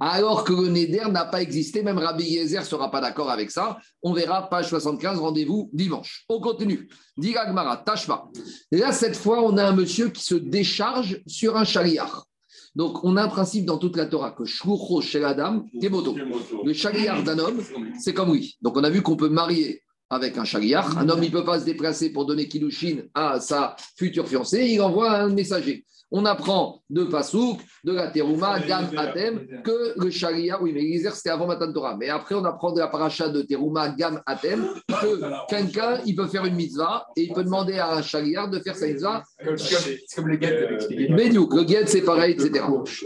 [0.00, 1.82] alors que le Neder n'a pas existé.
[1.82, 3.78] Même Rabbi Yezer ne sera pas d'accord avec ça.
[4.02, 6.24] On verra, page 75, rendez-vous dimanche.
[6.28, 6.88] On continue.
[7.18, 8.28] Dit Agmara, Tashma.
[8.70, 12.26] Là, cette fois, on a un monsieur qui se décharge sur un chariard.
[12.76, 17.22] Donc, on a un principe dans toute la Torah que Shlucho chez dame, Le chariard
[17.24, 17.62] d'un homme,
[17.98, 18.58] c'est comme lui.
[18.60, 20.98] Donc, on a vu qu'on peut marier avec un chariard.
[20.98, 24.66] Un homme, il ne peut pas se déplacer pour donner Kilushin à sa future fiancée.
[24.66, 25.86] Il envoie un messager.
[26.12, 31.14] On apprend de Pasouk, de la Teruma, Gam Atem, que le Sharia, oui, mais l'Isère
[31.14, 31.96] c'était avant Matan Torah.
[31.96, 36.28] Mais après, on apprend de la paracha de Teruma, Gam Atem, que quelqu'un, il peut
[36.28, 39.24] faire une mitzvah et il peut demander à un Sharia de faire sa mitzvah.
[39.56, 40.78] C'est comme le guet
[41.10, 42.64] Mais le guet, c'est pareil, etc.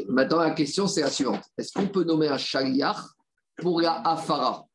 [0.08, 1.42] Maintenant, la question, c'est la suivante.
[1.56, 2.94] Est-ce qu'on peut nommer un Sharia
[3.56, 4.66] pour la Afara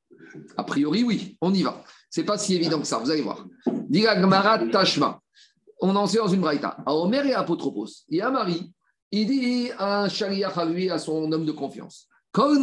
[0.57, 1.83] A priori, oui, on y va.
[2.09, 3.45] C'est pas si évident que ça, vous allez voir.
[3.87, 5.19] Diga Gmarat Tashma
[5.85, 6.77] on en sait dans une braïta.
[6.85, 8.73] À Omer et à Apotropos, il y a un mari,
[9.11, 12.07] il dit à un chariach à lui, à son homme de confiance.
[12.33, 12.59] Le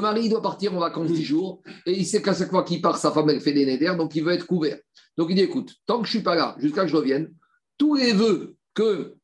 [0.00, 2.98] mari doit partir en vacances 10 jours et il sait qu'à chaque fois qu'il part,
[2.98, 4.78] sa femme elle fait des nédères, donc il veut être couvert.
[5.16, 7.32] Donc il dit écoute, tant que je ne suis pas là, jusqu'à que je revienne,
[7.78, 9.16] tous les vœux que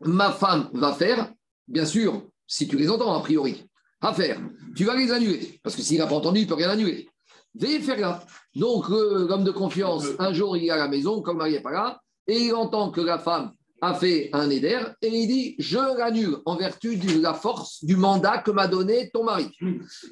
[0.00, 1.32] ma femme va faire,
[1.68, 3.68] bien sûr, si tu les entends a priori,
[4.00, 4.40] à faire,
[4.74, 5.60] tu vas les annuler.
[5.62, 7.08] Parce que s'il n'a pas entendu, il ne peut rien annuler.
[7.54, 8.24] Veuillez faire là.
[8.58, 11.60] Donc, l'homme de confiance, un jour, il est à la maison, comme le mari n'est
[11.60, 15.54] pas là, et il entend que la femme a fait un éder, et il dit
[15.60, 19.48] Je l'annule en vertu de la force du mandat que m'a donné ton mari.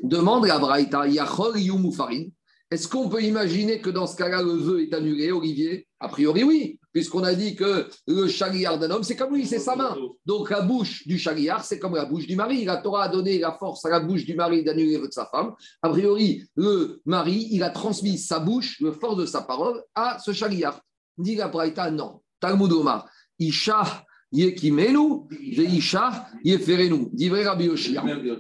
[0.05, 2.27] Demande à Braïta Yachol Yumufarin
[2.71, 5.87] est-ce qu'on peut imaginer que dans ce cas-là, le vœu est annulé, Olivier?
[6.01, 9.61] A priori, oui, puisqu'on a dit que le chariard d'un homme, c'est comme lui, c'est
[9.61, 9.97] sa main.
[10.25, 12.65] Donc la bouche du chariard, c'est comme la bouche du mari.
[12.65, 15.55] La Torah a donné la force à la bouche du mari d'annuler de sa femme.
[15.81, 20.19] A priori, le mari, il a transmis sa bouche, la force de sa parole, à
[20.19, 20.81] ce chariard.
[21.17, 22.21] Dit la Braïta, non.
[22.41, 27.09] Talmud Omar, Isha Yekimenu, Isha Yeferenu.
[27.13, 27.71] Dit vrai Rabbi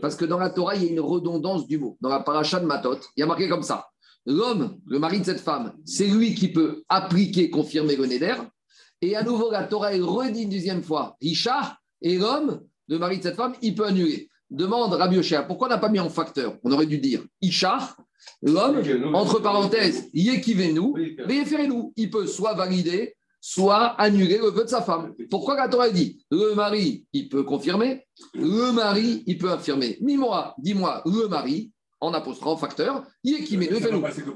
[0.01, 1.97] Parce que dans la Torah, il y a une redondance du mot.
[2.01, 3.87] Dans la paracha de Matot, il y a marqué comme ça.
[4.27, 8.35] L'homme, le mari de cette femme, c'est lui qui peut appliquer, confirmer le Neder.
[9.01, 11.17] Et à nouveau, la Torah est redit une deuxième fois.
[11.21, 14.29] Isha et l'homme, le mari de cette femme, il peut annuler.
[14.51, 16.57] Demande Rabbi Oshia, pourquoi on n'a pas mis en facteur?
[16.65, 17.97] On aurait dû dire Isha,
[18.43, 18.83] l'homme,
[19.15, 20.95] entre parenthèses, Yekivenu, nous
[21.97, 25.15] Il peut soit valider, soit annuler le vœu de sa femme.
[25.31, 29.99] Pourquoi la Torah dit le mari, il peut confirmer, le mari, il peut affirmer.
[30.01, 31.71] Dis-moi, dis-moi, le mari,
[32.07, 33.81] en apostrophe facteur, il est qui met le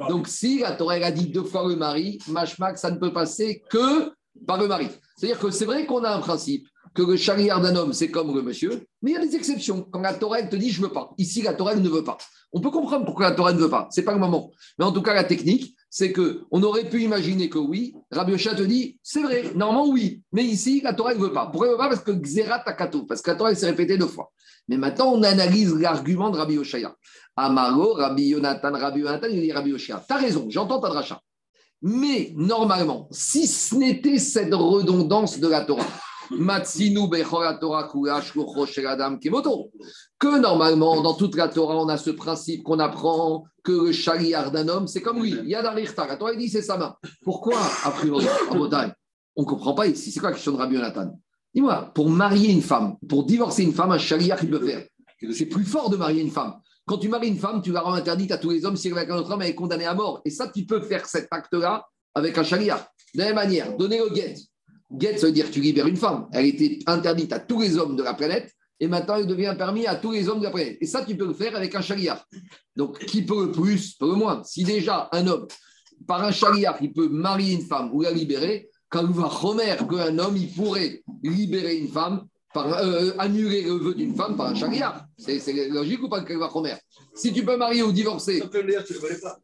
[0.09, 3.62] Donc si la Torah a dit deux fois le mari, machmak, ça ne peut passer
[3.70, 4.12] que
[4.46, 4.88] par le mari.
[5.16, 8.35] C'est-à-dire que c'est vrai qu'on a un principe que le chariard d'un homme, c'est comme
[8.35, 9.87] le monsieur, mais il y a des exceptions.
[9.90, 12.18] Quand la Torah te dit je veux pas, ici la Torah ne veut pas.
[12.52, 14.50] On peut comprendre pourquoi la Torah ne veut pas, c'est pas le moment.
[14.78, 18.33] Mais en tout cas, la technique, c'est que on aurait pu imaginer que oui, Rabbi
[18.33, 21.46] Oshia te dit c'est vrai, normalement oui, mais ici la Torah ne veut pas.
[21.46, 21.88] Pourquoi elle ne veut pas?
[21.90, 24.33] Parce que Xerat Takato, parce que la Torah s'est répétée deux fois.
[24.68, 26.94] Mais maintenant, on analyse l'argument de Rabbi Oshia.
[27.40, 30.05] Amaro, Rabbi Yonatan, Rabbi Yonatan, il dit Rabbi Oshia.
[30.07, 31.20] Tu as raison, j'entends ta dracha.
[31.83, 35.83] Mais normalement, si ce n'était cette redondance de la Torah,
[40.18, 44.53] que normalement, dans toute la Torah, on a ce principe qu'on apprend que le chariard
[44.53, 45.31] d'un homme, c'est comme lui.
[45.31, 46.94] Il y a La Torah dit c'est sa main.
[47.24, 48.92] Pourquoi, a priori, en Bretagne
[49.35, 50.12] On ne comprend pas ici.
[50.12, 51.18] C'est quoi la question de Rabbi Yonatan?
[51.55, 54.87] Dis-moi, pour marier une femme, pour divorcer une femme, un chariard, il peut faire.
[55.33, 56.55] C'est plus fort de marier une femme.
[56.90, 58.76] Quand tu maries une femme, tu la rends interdite à tous les hommes.
[58.76, 60.20] Si elle va avec un autre homme, elle est condamnée à mort.
[60.24, 62.85] Et ça, tu peux faire cet acte-là avec un chariard.
[63.14, 64.35] De la même manière, donner le guet.
[64.98, 66.26] Get, ça veut dire que tu libères une femme.
[66.33, 69.87] Elle était interdite à tous les hommes de la planète et maintenant elle devient permis
[69.87, 70.79] à tous les hommes de la planète.
[70.81, 72.26] Et ça, tu peux le faire avec un chariard.
[72.74, 74.42] Donc, qui peut le plus, peut le moins.
[74.42, 75.46] Si déjà un homme,
[76.09, 79.87] par un chariard, il peut marier une femme ou la libérer, quand il va remettre
[79.87, 84.46] qu'un homme, il pourrait libérer une femme, par, euh, annuler le vœu d'une femme par
[84.46, 85.04] un chariard.
[85.18, 86.74] C'est logique ou pas, Kalvachomer
[87.14, 88.42] Si tu peux marier ou divorcer.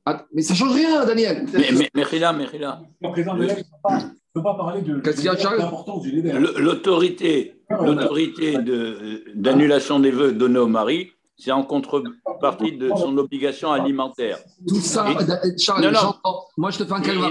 [0.04, 1.46] Ah, mais ça ne change rien, Daniel.
[1.52, 2.46] Mais, mais, mais, mais,
[4.36, 5.00] ne pas parler de,
[5.58, 8.58] l'importance du L'autorité l'autorité
[9.34, 14.38] d'annulation des vœux donnés au mari, c'est en contrepartie de son obligation alimentaire.
[14.66, 15.06] Tout ça,
[15.58, 15.94] Charles,
[16.56, 17.28] moi je te fais un calme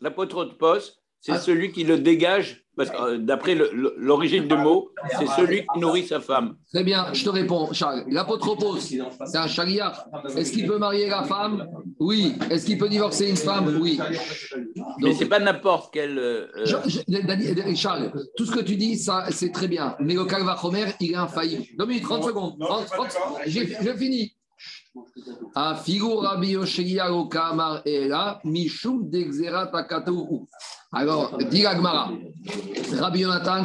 [0.00, 1.38] L'apôtre de poste, c'est ah.
[1.38, 6.04] celui qui le dégage, parce que euh, d'après l'origine du mot, c'est celui qui nourrit
[6.04, 6.56] sa femme.
[6.72, 8.04] Très bien, je te réponds, Charles.
[8.08, 10.04] L'apotropos, c'est un chariard.
[10.36, 11.68] Est-ce qu'il peut marier la femme?
[12.00, 12.34] Oui.
[12.50, 13.78] Est-ce qu'il peut divorcer une femme?
[13.80, 14.00] Oui.
[15.00, 16.18] Mais ce n'est pas n'importe quel.
[16.18, 19.94] Euh, euh, Charles, tout ce que tu dis, ça, c'est très bien.
[20.00, 21.64] Mais le Calvachomer, il est infaillible.
[21.78, 22.56] Deux minutes, 30 secondes.
[23.46, 24.34] je finis.
[30.92, 32.12] Alors, dit Agmara,
[32.92, 33.64] Rabbi Yonatan,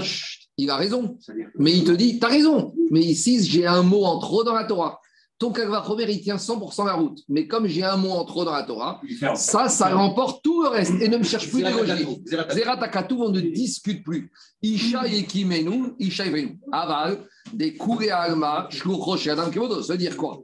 [0.57, 1.17] il a raison.
[1.57, 2.73] Mais il te dit, tu as raison.
[2.91, 4.99] Mais ici, j'ai un mot en trop dans la Torah.
[5.39, 7.19] Ton Kagvachomer, il tient 100% la route.
[7.29, 8.99] Mais comme j'ai un mot en trop dans la Torah,
[9.35, 10.93] ça, ça remporte tout le reste.
[10.99, 12.27] Et ne me cherche plus de logique.
[12.27, 14.31] Zeratakatu, on ne discute plus.
[14.63, 16.59] Isha Yekimenu, Isha Yevenu.
[16.71, 17.19] Aval,
[17.53, 19.83] des Kure Alma, Shluchosh Adam Kemodo.
[19.83, 20.43] Ça veut dire quoi?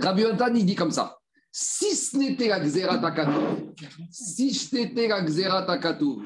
[0.00, 1.18] Rabbi Yonatan, il dit comme ça.
[1.50, 3.74] Si ce n'était la Xeratakatu,
[4.10, 6.20] si c'était la Xeratakatu,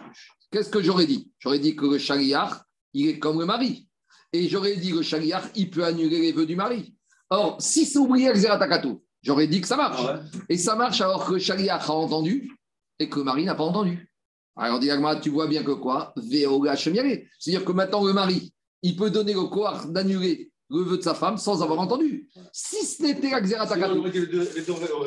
[0.50, 1.30] qu'est-ce que j'aurais dit?
[1.38, 3.88] J'aurais dit que le chariar, il est comme le mari.
[4.32, 6.94] Et j'aurais dit que le chariar, il peut annuler les vœux du mari.
[7.30, 10.02] Or, si c'est oublié la Xeratakatu, j'aurais dit que ça marche.
[10.06, 12.50] Ah Et ça marche alors que le chariar a entendu
[12.98, 14.12] et que le mari n'a pas entendu.
[14.56, 14.90] Alors, dit
[15.22, 16.12] tu vois bien que quoi?
[16.16, 21.14] C'est-à-dire que maintenant, le mari, il peut donner le corps d'annuler le vœu de sa
[21.14, 22.28] femme sans avoir entendu.
[22.52, 23.98] Si ce n'était Xeratakatu,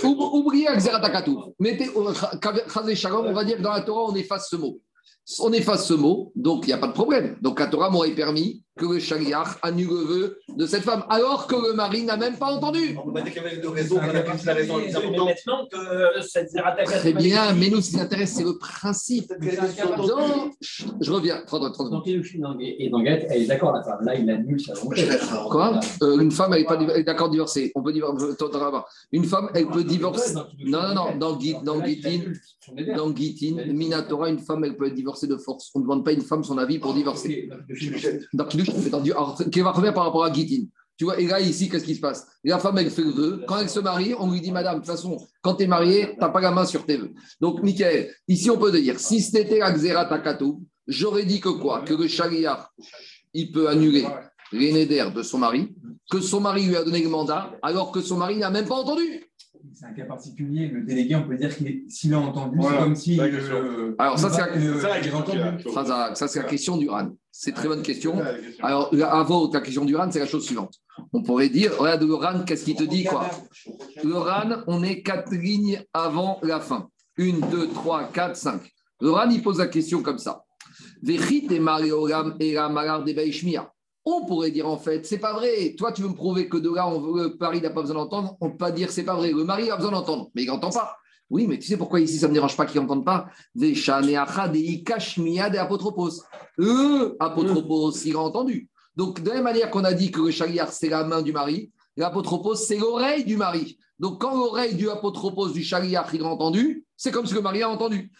[0.03, 1.31] oubliez Xeratakatu.
[1.59, 4.79] Mettez, on va dire que dans la Torah, on efface ce mot.
[5.39, 7.37] On efface ce mot, donc il n'y a pas de problème.
[7.41, 11.47] Donc la Torah m'aurait permis que le chariach annule le vœu de cette femme, alors
[11.47, 12.97] que le mari n'a même pas entendu.
[13.03, 14.77] On m'a dit qu'il y avait deux raisons, qu'on a plus la raison
[15.25, 16.51] maintenant que cette
[16.85, 19.31] Très bien, mais nous, ce qui nous intéresse, c'est le principe.
[19.97, 20.53] Donc,
[21.01, 23.99] je reviens, 30 30 Et donc, elle est d'accord, la femme.
[24.03, 24.73] Là, il annule sa
[25.49, 27.71] Quoi euh, Une femme, elle n'est pas d'accord divorcer.
[27.75, 28.25] On peut divorcer.
[29.11, 30.35] Une femme, elle peut divorcer.
[30.65, 31.17] Non, non, non.
[31.17, 35.71] Dans Gitin, dans Gitin, Minatora, une femme, elle peut divorcer de force.
[35.75, 37.49] On ne demande pas une femme son avis pour divorcer.
[38.33, 38.53] Donc,
[38.93, 40.67] alors, qui va revenir par rapport à Gitin.
[40.97, 43.43] Tu vois, et là, ici, qu'est-ce qui se passe La femme, elle fait le vœu.
[43.47, 46.13] Quand elle se marie, on lui dit, Madame, de toute façon, quand tu es mariée,
[46.13, 47.11] tu n'as pas la main sur tes vœux.
[47.41, 51.49] Donc, Michael, ici, on peut te dire, si c'était la Xera Takatou, j'aurais dit que
[51.49, 51.81] quoi?
[51.81, 52.71] Que le chariard,
[53.33, 54.05] il peut annuler
[54.53, 55.75] les de son mari,
[56.09, 58.75] que son mari lui a donné le mandat, alors que son mari n'a même pas
[58.75, 59.25] entendu
[59.75, 60.67] c'est un cas particulier.
[60.67, 63.19] Le délégué, on peut dire qu'il s'il a entendu, c'est comme si.
[63.99, 67.09] Alors, ça, c'est la, ça, c'est la question du RAN.
[67.31, 68.15] C'est très bonne question.
[68.61, 70.75] Alors, avant la question du RAN, c'est la chose suivante.
[71.11, 73.29] On pourrait dire, regarde le RAN, qu'est-ce qu'il te dit quoi?
[74.03, 76.87] Le RAN, on est quatre lignes avant la fin.
[77.17, 78.61] Une, deux, trois, quatre, cinq.
[79.01, 80.43] Le RAN, il pose la question comme ça.
[81.03, 83.11] Vechit et Marioram et la Malar de
[84.05, 85.75] on pourrait dire en fait, c'est pas vrai.
[85.77, 87.95] Toi, tu veux me prouver que de là, on veut, le Paris n'a pas besoin
[87.95, 88.37] d'entendre.
[88.39, 89.31] On peut pas dire c'est pas vrai.
[89.31, 90.95] Le mari a besoin d'entendre, mais il n'entend pas.
[91.29, 93.25] Oui, mais tu sais pourquoi ici ça ne me dérange pas qu'il n'entende pas?
[93.55, 94.15] Des des
[95.57, 96.11] apotropos.
[96.59, 98.69] Eux, apotropos, il a entendu.
[98.95, 101.33] Donc, de la même manière qu'on a dit que le chariar, c'est la main du
[101.33, 103.77] mari, L'apotropos, c'est l'oreille du mari.
[103.99, 107.43] Donc, quand l'oreille du apotropos du chariach il a entendu, c'est comme ce que le
[107.43, 108.11] mari a entendu.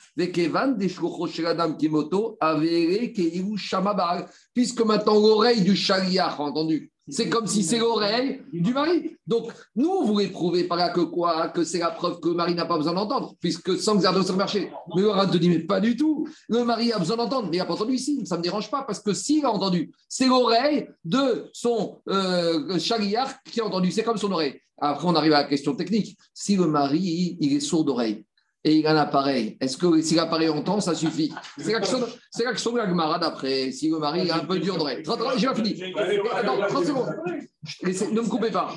[4.54, 6.92] Puisque maintenant l'oreille du chariach a entendu.
[7.08, 9.16] C'est comme si c'est l'oreille du mari.
[9.28, 12.36] Donc, nous, on voulait prouver par là que quoi Que c'est la preuve que le
[12.36, 14.72] mari n'a pas besoin d'entendre, puisque sans garder sur le marché.
[14.96, 16.28] Mais le te dit, mais pas du tout.
[16.50, 18.26] Le mari a besoin d'entendre, mais il n'a pas entendu ici.
[18.26, 22.78] Ça ne me dérange pas, parce que s'il a entendu, c'est l'oreille de son euh,
[22.78, 23.92] qui a entendu.
[23.92, 24.60] C'est comme son oreille.
[24.78, 26.18] Après, on arrive à la question technique.
[26.34, 28.26] Si le mari, il est sourd d'oreille,
[28.66, 29.58] et il a un appareil.
[29.62, 31.32] Est-ce que si l'appareil entend, ça suffit?
[31.58, 33.72] C'est l'action de la Gemara d'après.
[33.72, 35.04] Si le mari est un peu dur d'oreille.
[35.38, 35.82] J'ai pas fini.
[36.34, 37.16] Attends, 30 secondes.
[38.12, 38.76] Ne me coupez pas.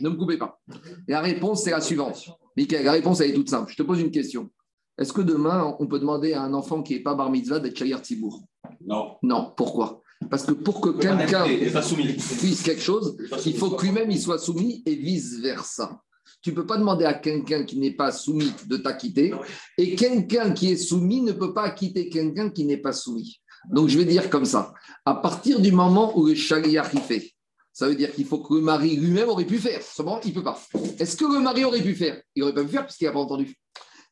[0.00, 0.60] Ne me coupez pas.
[1.08, 2.28] La réponse, c'est la suivante.
[2.54, 3.72] Michael, la réponse, elle est toute simple.
[3.72, 4.50] Je te pose une question.
[4.98, 7.78] Est-ce que demain, on peut demander à un enfant qui n'est pas bar mitzvah d'être
[7.78, 8.42] Chayar Tibour
[8.86, 9.16] Non.
[9.22, 9.54] Non.
[9.56, 10.02] Pourquoi?
[10.30, 14.82] Parce que pour que quelqu'un puisse quelque chose, il faut que lui-même il soit soumis
[14.84, 15.98] et vice-versa.
[16.44, 19.32] Tu ne peux pas demander à quelqu'un qui n'est pas soumis de t'acquitter,
[19.78, 23.40] et quelqu'un qui est soumis ne peut pas acquitter quelqu'un qui n'est pas soumis.
[23.72, 24.74] Donc je vais dire comme ça,
[25.06, 27.30] à partir du moment où le chariach y fait,
[27.72, 29.82] ça veut dire qu'il faut que le mari lui-même aurait pu faire.
[29.82, 30.60] Seulement, il ne peut pas.
[30.98, 32.20] Est-ce que le mari aurait pu faire?
[32.34, 33.56] Il n'aurait pas pu faire puisqu'il n'a pas entendu.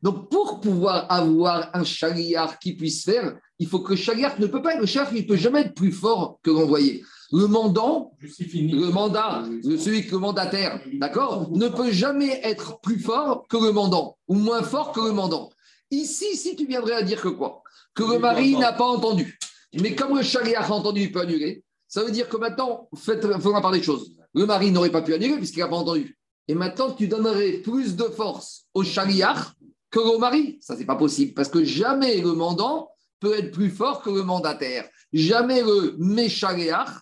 [0.00, 4.46] Donc, pour pouvoir avoir un chariard qui puisse faire, il faut que le chariard ne
[4.46, 4.80] peut pas être.
[4.80, 7.04] Le chariard, il ne peut jamais être plus fort que l'envoyé.
[7.32, 9.44] Le mandant, le mandat,
[9.78, 14.34] celui que le mandataire, d'accord, ne peut jamais être plus fort que le mandant ou
[14.34, 15.50] moins fort que le mandant.
[15.90, 17.62] Ici, si tu viendrais à dire que quoi?
[17.94, 19.38] Que le mari n'a pas entendu.
[19.80, 21.64] Mais comme le chariard a entendu, il peut annuler.
[21.88, 24.14] Ça veut dire que maintenant, il faudra parler des choses.
[24.34, 26.18] Le mari n'aurait pas pu annuler puisqu'il n'a pas entendu.
[26.48, 29.54] Et maintenant, tu donnerais plus de force au chariard
[29.90, 30.58] que au mari.
[30.60, 32.90] Ça, c'est pas possible parce que jamais le mandant
[33.20, 34.88] peut être plus fort que le mandataire.
[35.12, 37.00] Jamais le méchariard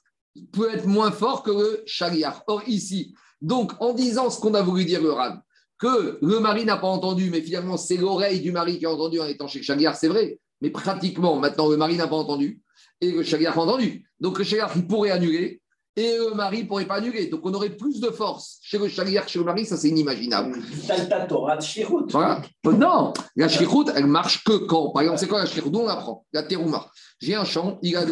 [0.53, 2.43] peut être moins fort que le chariar.
[2.47, 5.39] Or, ici, donc, en disant ce qu'on a voulu dire le Ran,
[5.79, 9.19] que le mari n'a pas entendu, mais finalement, c'est l'oreille du mari qui a entendu
[9.21, 10.39] en étant chez le c'est vrai.
[10.61, 12.61] Mais pratiquement, maintenant, le mari n'a pas entendu
[13.01, 14.07] et le chariar a entendu.
[14.21, 15.63] Donc, le chariar, il pourrait annuler
[15.97, 17.27] et le mari ne pourrait pas annuler.
[17.27, 19.89] Donc, on aurait plus de force chez le chariar que chez le mari, ça c'est
[19.89, 20.57] inimaginable.
[22.11, 22.43] Voilà.
[22.65, 24.91] Non, la shirut, elle marche que quand.
[24.91, 25.71] Par exemple, c'est quoi la shirut?
[25.71, 26.87] D'où on apprend La terouma.
[27.21, 28.05] J'ai un champ, il a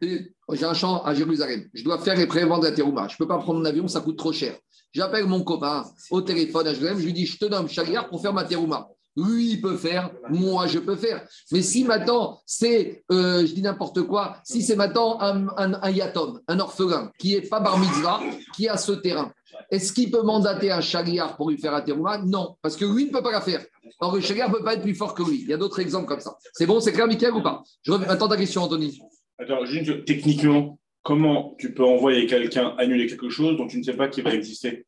[0.00, 1.68] J'ai un champ à Jérusalem.
[1.74, 3.08] Je dois faire les prélèvements de la terouma.
[3.08, 4.56] Je ne peux pas prendre un avion, ça coûte trop cher.
[4.92, 8.20] J'appelle mon copain au téléphone à Jérusalem, je lui dis Je te donne chariar pour
[8.20, 8.88] faire ma terouma.
[9.16, 11.26] Lui, il peut faire, moi, je peux faire.
[11.50, 16.40] Mais si maintenant, c'est, euh, je dis n'importe quoi, si c'est maintenant un, un, yatom,
[16.48, 18.20] un orphelin, qui n'est pas bar mitzvah,
[18.54, 19.30] qui a ce terrain,
[19.70, 22.18] est-ce qu'il peut mandater un chagriard pour lui faire un terouma?
[22.18, 23.64] Non, parce que lui ne peut pas la faire.
[24.00, 25.42] Or, le chagriard ne peut pas être plus fort que lui.
[25.42, 26.36] Il y a d'autres exemples comme ça.
[26.52, 27.62] C'est bon, c'est clair, Michael, ou pas?
[27.82, 28.08] Je reviens.
[28.08, 28.98] Attends ta question, Anthony.
[29.38, 29.58] Attends,
[30.06, 34.24] techniquement, comment tu peux envoyer quelqu'un annuler quelque chose dont tu ne sais pas qu'il
[34.24, 34.86] va exister?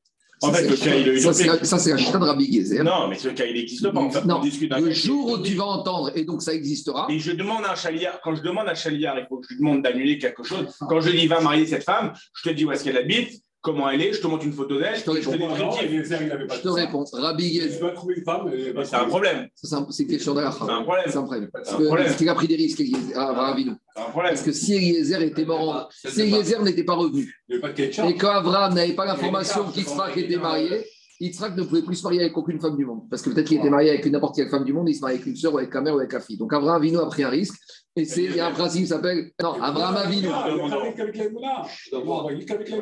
[0.49, 2.85] En fait, le cas, il Ça, c'est un chita de Rabbi Gezer.
[2.85, 4.01] Non, mais ce cas, il n'existe pas.
[4.01, 7.07] En fait, non, le jour où tu vas entendre, et donc ça existera.
[7.11, 9.47] Et je demande à un chaliard, quand je demande à un chaliard, il faut que
[9.49, 10.67] je lui demande d'annuler quelque chose.
[10.89, 13.89] Quand je dis va marier cette femme, je te dis où est-ce qu'elle habite, comment
[13.89, 15.33] elle est, je te montre une photo d'elle, je te, réponds.
[15.57, 17.05] Je te réponds.
[17.15, 17.79] Rabbi Gezer.
[17.79, 18.51] Tu vas trouver une femme.
[18.85, 19.49] C'est un problème.
[19.55, 20.53] C'est une question d'Allah.
[20.53, 21.05] C'est un problème.
[21.09, 21.51] C'est un problème.
[21.51, 22.83] Parce qu'il a pris des risques,
[23.17, 23.71] ah, Rabbi
[24.15, 29.07] Parce que si Eliezer était mort, si Eliezer n'était pas revenu, et qu'Abraham n'avait pas
[29.07, 30.85] l'information qu'Israël était marié,
[31.25, 33.09] Yitzhak ne pouvait plus se marier avec aucune femme du monde.
[33.09, 35.15] Parce que peut-être qu'il était marié avec n'importe quelle femme du monde, il se marie
[35.15, 36.37] avec une soeur ou avec la mère ou avec la fille.
[36.37, 37.55] Donc Abraham Avinu a pris un risque.
[37.97, 39.31] Et c'est, il y un principe qui s'appelle.
[39.41, 40.29] Non, Abraham Avinu.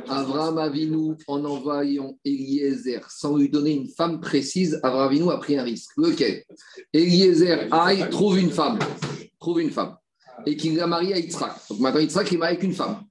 [0.09, 5.57] Abraham Avinu, en envoyant Eliezer sans lui donner une femme précise, Abraham Avinu a pris
[5.57, 5.91] un risque.
[5.97, 6.43] Lequel
[6.93, 8.79] Eliezer aille, trouve une femme.
[9.39, 9.97] Trouve une femme.
[10.47, 11.53] Et qu'il l'a marié à Yitzhak.
[11.71, 13.03] Donc maintenant, Yitzhak est marié avec une femme.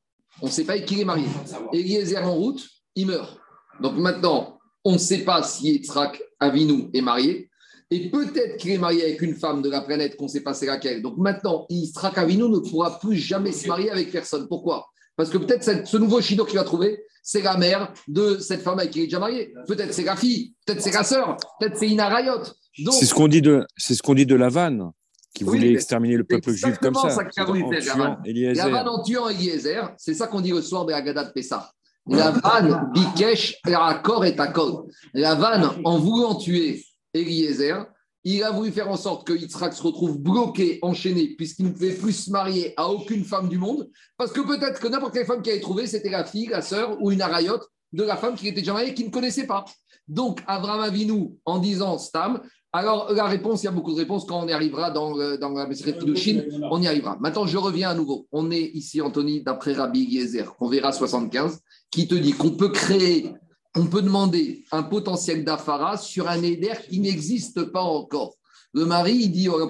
[0.41, 1.27] On ne sait pas avec qui il est marié.
[1.71, 3.37] Eliezer en route, il meurt.
[3.79, 7.49] Donc maintenant, on ne sait pas si Yitzhak Avinu est marié.
[7.89, 10.53] Et peut-être qu'il est marié avec une femme de la planète qu'on ne sait pas
[10.53, 11.01] c'est laquelle.
[11.01, 14.47] Donc maintenant, Yitzhak Avinu ne pourra plus jamais se marier avec personne.
[14.47, 14.87] Pourquoi?
[15.15, 18.79] Parce que peut-être ce nouveau Shido qu'il va trouver, c'est la mère de cette femme
[18.79, 19.53] avec qui il est déjà marié.
[19.67, 22.43] Peut-être c'est la fille, peut-être c'est la sœur, peut-être c'est Ina Rayot.
[22.91, 24.91] C'est ce qu'on dit de, c'est ce qu'on dit de Lavanne
[25.33, 27.09] qui voulait exterminer le peuple juif comme ça.
[27.09, 28.87] ça en, tuant Eliezer.
[28.87, 31.71] en tuant Eliezer, c'est ça qu'on dit le soir de la Gada de Pessah.
[32.07, 34.87] La vanne, Bikesh, Erakor et Takol.
[35.13, 36.83] La vanne, en voulant tuer
[37.13, 37.85] Eliezer,
[38.23, 41.93] il a voulu faire en sorte que Yitzhak se retrouve bloqué, enchaîné, puisqu'il ne pouvait
[41.93, 45.41] plus se marier à aucune femme du monde, parce que peut-être que n'importe quelle femme
[45.41, 48.47] qu'il avait trouvée, c'était la fille, la sœur ou une arayote de la femme qui
[48.47, 49.65] était déjà mariée, qu'il ne connaissait pas.
[50.07, 52.41] Donc, Abraham Avinu, en disant Stam,
[52.73, 54.25] alors la réponse, il y a beaucoup de réponses.
[54.25, 57.17] Quand on y arrivera dans, dans la de Chine, on y arrivera.
[57.19, 58.27] Maintenant, je reviens à nouveau.
[58.31, 61.59] On est ici, Anthony, d'après Rabbi Yezer, on verra 75
[61.89, 63.33] qui te dit qu'on peut créer
[63.75, 68.35] on peut demander un potentiel d'afara sur un éder qui n'existe pas encore.
[68.73, 69.67] Le mari, il dit au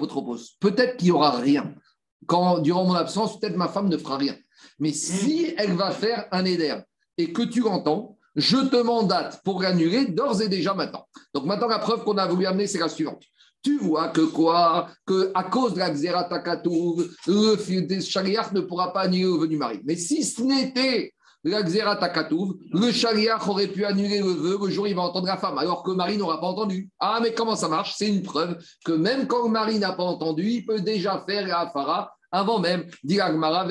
[0.60, 1.74] peut-être qu'il n'y aura rien.
[2.26, 4.36] Quand, durant mon absence, peut-être ma femme ne fera rien.
[4.78, 6.76] Mais si elle va faire un éder
[7.18, 11.06] et que tu l'entends, je te mandate pour l'annuler d'ores et déjà maintenant.
[11.34, 13.22] Donc maintenant, la preuve qu'on a voulu amener, c'est la suivante.
[13.62, 14.88] Tu vois que quoi?
[15.06, 19.56] Que à cause de la Xeratakatouv, le chariach ne pourra pas annuler le vœu du
[19.56, 19.80] mari.
[19.84, 21.14] Mais si ce n'était
[21.44, 25.36] la Xeratakatouv, le chariach aurait pu annuler le vœu le jour il va entendre la
[25.36, 26.90] femme, alors que le mari n'aura pas entendu.
[26.98, 27.94] Ah, mais comment ça marche?
[27.96, 31.46] C'est une preuve que même quand le mari n'a pas entendu, il peut déjà faire
[31.46, 33.64] la Afara avant même, dit Agmara,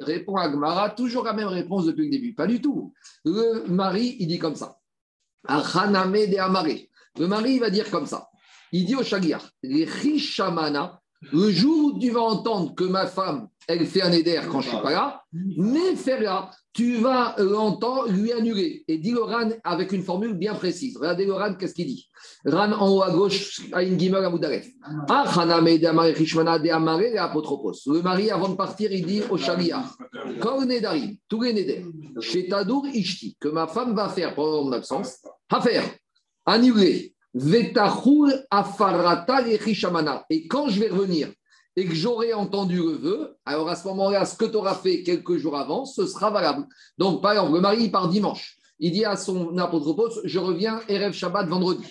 [0.00, 2.34] répond Agmara, toujours la même réponse depuis le début.
[2.34, 2.92] Pas du tout.
[3.24, 4.78] Le mari, il dit comme ça.
[5.48, 8.28] Le mari, il va dire comme ça.
[8.72, 9.02] Il dit au
[9.84, 11.00] Rishamana,
[11.32, 14.68] le jour où tu vas entendre que ma femme, elle fait un éder quand je
[14.68, 18.82] ne suis pas là, mais là, tu vas l'entendre lui annuler.
[18.88, 20.96] Et dit le Ran avec une formule bien précise.
[20.96, 22.08] Regardez le Ran, qu'est-ce qu'il dit?
[22.46, 24.32] Ran en haut à gauche, à une gimel à
[25.10, 25.24] Ah,
[27.86, 29.96] Le mari, avant de partir, il dit au Shagiar,
[30.40, 31.84] Kornedarim, tous les néder,
[32.20, 35.18] chez Tadour Ishti, que ma femme va faire pendant mon absence,
[35.50, 35.84] à faire,
[36.46, 37.74] annuler et
[40.48, 41.28] quand je vais revenir
[41.78, 45.04] et que j'aurai entendu le vœu, alors à ce moment-là, ce que tu auras fait
[45.04, 46.66] quelques jours avant, ce sera valable.
[46.98, 48.56] Donc, par exemple, le mari part dimanche.
[48.80, 51.86] Il dit à son apôtre Je reviens Erev Shabbat vendredi.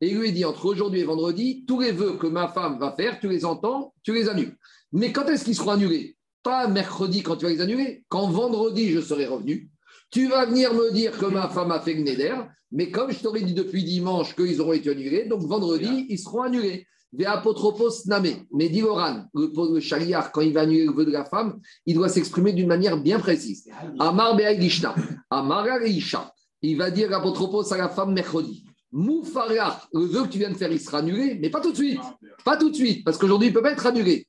[0.00, 2.90] Et il lui dit Entre aujourd'hui et vendredi, tous les vœux que ma femme va
[2.90, 4.56] faire, tu les entends, tu les annules.
[4.90, 6.16] Mais quand est-ce qu'ils seront annulés?
[6.42, 9.70] Pas mercredi quand tu vas les annuler, quand vendredi je serai revenu.
[10.10, 12.34] Tu vas venir me dire que ma femme a fait Gneder,
[12.72, 16.42] mais comme je t'aurais dit depuis dimanche qu'ils auront été annulés, donc vendredi, ils seront
[16.42, 16.88] annulés.
[17.26, 18.44] Apotropos namé.
[18.52, 18.88] Mais dit le,
[19.34, 22.98] le quand il va annuler le vœu de la femme, il doit s'exprimer d'une manière
[23.00, 23.68] bien précise.
[23.98, 24.94] Amar be'aïgishna,
[25.30, 25.66] amar
[26.62, 28.64] Il va dire l'apotropos à la femme mercredi.
[28.92, 31.76] Moufara, le vœu que tu viens de faire, il sera annulé, mais pas tout de
[31.76, 32.00] suite.
[32.44, 34.26] Pas tout de suite, parce qu'aujourd'hui, il ne peut pas être annulé.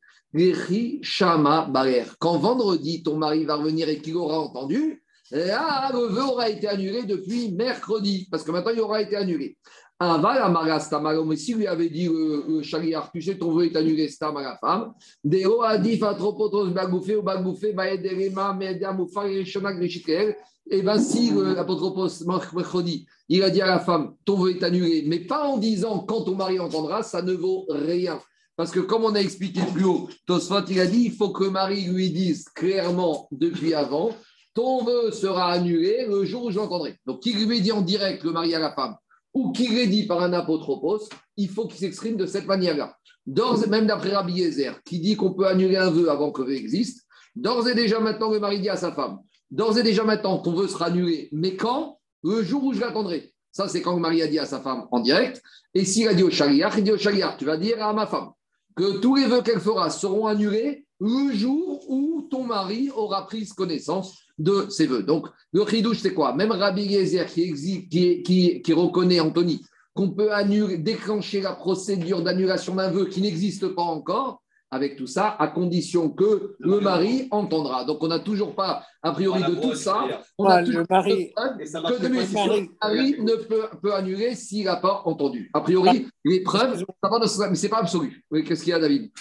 [2.20, 7.04] Quand vendredi, ton mari va revenir et qu'il aura entendu, le vœu aura été annulé
[7.04, 9.58] depuis mercredi, parce que maintenant il aura été annulé.
[10.02, 14.08] Aval à mais si lui avait dit le, chariar, tu sais, ton vœu est annulé,
[14.08, 14.94] c'est à la femme.
[15.26, 20.38] Deo adif atropotos bagoufé ou bagoufé, baederema, medamoufar, rishonak, rishikel.
[20.72, 25.04] Et bien, si l'apotropos mercredi, il a dit à la femme, ton vœu est annulé,
[25.06, 28.22] mais pas en disant quand ton mari entendra, ça ne vaut rien.
[28.56, 31.44] Parce que comme on a expliqué plus haut, Tosfot, il a dit, il faut que
[31.44, 34.12] le mari lui dise clairement depuis avant,
[34.54, 36.96] ton vœu sera annulé le jour où je l'entendrai.
[37.06, 38.96] Donc, qu'il lui dit en direct, le mari à la femme,
[39.34, 41.00] ou qu'il l'ait dit par un apotropos,
[41.38, 42.96] il faut qu'il s'exprime de cette manière-là.
[43.26, 46.42] D'ores et même d'après Rabbi Yezer, qui dit qu'on peut annuler un vœu avant que
[46.42, 47.06] vœu existe,
[47.36, 49.20] d'ores et déjà maintenant, le mari dit à sa femme,
[49.52, 52.00] d'ores et déjà maintenant, ton vœu sera annulé, mais quand?
[52.24, 53.34] Le jour où je l'attendrai.
[53.52, 55.42] Ça, c'est quand le mari a dit à sa femme en direct.
[55.74, 58.32] Et s'il a dit au chariar, il dit au tu vas dire à ma femme
[58.76, 63.48] que tous les vœux qu'elle fera seront annulés le jour où ton mari aura pris
[63.48, 65.04] connaissance de ses voeux.
[65.04, 66.34] Donc, le chidouche, c'est quoi?
[66.34, 67.54] Même Rabbi Yezer qui,
[67.90, 69.62] qui, qui, reconnaît, Anthony,
[69.94, 75.08] qu'on peut annuler, déclencher la procédure d'annulation d'un vœu qui n'existe pas encore, avec tout
[75.08, 77.86] ça, à condition que le mari entendra.
[77.86, 80.08] Donc, on n'a toujours pas, a priori, de tout ça.
[80.38, 85.02] On a le mari, que de le mari ne peut, peut annuler s'il n'a pas
[85.06, 85.50] entendu.
[85.54, 88.24] A priori, les preuves, mais ce n'est pas absolu.
[88.46, 89.12] Qu'est-ce qu'il y a, David?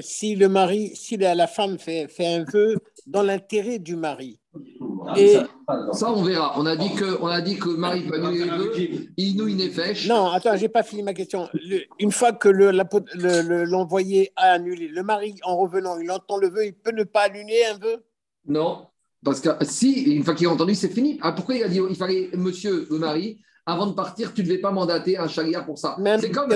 [0.00, 4.40] Si le mari, si la, femme fait, fait, un vœu dans l'intérêt du mari.
[5.16, 5.38] Et
[5.92, 6.54] ça, on verra.
[6.58, 8.72] On a dit que, on a dit que le mari peut annuler le vœu.
[9.16, 10.08] Il nous, il fêche.
[10.08, 11.48] Non, attends, j'ai pas fini ma question.
[11.98, 16.66] une fois que l'envoyé le, a annulé, le mari, en revenant, il entend le vœu,
[16.66, 18.04] il peut ne pas annuler un vœu?
[18.46, 18.86] Non,
[19.24, 21.18] parce que si, une fois qu'il a entendu, c'est fini.
[21.22, 24.46] Ah, pourquoi il a dit il fallait, monsieur le mari, avant de partir, tu ne
[24.46, 25.96] devais pas mandater un chariard pour ça.
[26.20, 26.48] C'est comme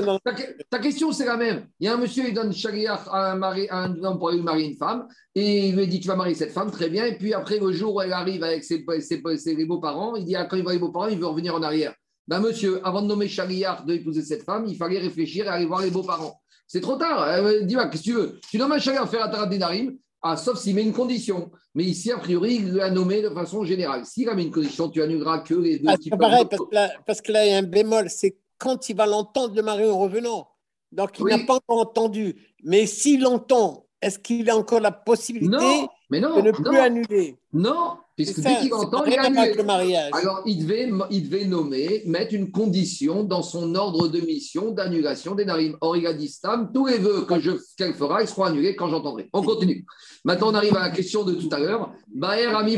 [0.71, 1.67] ta, question, c'est la même.
[1.81, 4.69] Il y a un monsieur, il donne chariard à un, mari, un homme pour marier
[4.69, 7.07] une femme, et il lui dit Tu vas marier cette femme, très bien.
[7.07, 10.45] Et puis après, le jour où elle arrive avec ses, ses, beaux-parents, il dit ah,
[10.45, 11.95] Quand il voit les beaux-parents, il veut revenir en arrière.
[12.27, 15.81] Ben, monsieur, avant de nommer chariard d'épouser cette femme, il fallait réfléchir et aller voir
[15.81, 16.39] les beaux-parents.
[16.67, 17.43] C'est trop tard.
[17.63, 18.39] Dis-moi, qu'est-ce que tu veux?
[18.51, 21.51] Tu nommes un chariard faire un Dinarim, ah, sauf s'il met une condition.
[21.75, 24.05] Mais ici, a priori, il l'a nommé de façon générale.
[24.05, 25.87] S'il a mis une condition, tu annuleras que les deux.
[25.89, 28.37] Ah, c'est pareil, parce que, là, parce que, là, il y a un bémol, c'est
[28.59, 30.49] quand il va l'entendre, le mari en revenant.
[30.91, 32.35] Donc, il n'a pas encore entendu.
[32.65, 37.37] Mais s'il l'entend, est-ce qu'il a encore la possibilité de ne plus annuler?
[37.53, 39.57] Non, puisque dès qu'il entend, il annule.
[39.57, 40.11] Le mariage.
[40.13, 45.37] Alors, il devait, il devait nommer, mettre une condition dans son ordre de mission d'annulation
[45.37, 45.77] des narim.
[45.81, 46.29] Or, il a dit
[46.75, 49.31] tous les vœux que je, qu'elle fera, ils seront annulés quand j'entendrai.
[49.33, 49.87] On continue.
[50.25, 51.93] Maintenant, on arrive à la question de tout à l'heure.
[52.13, 52.77] Baer Ami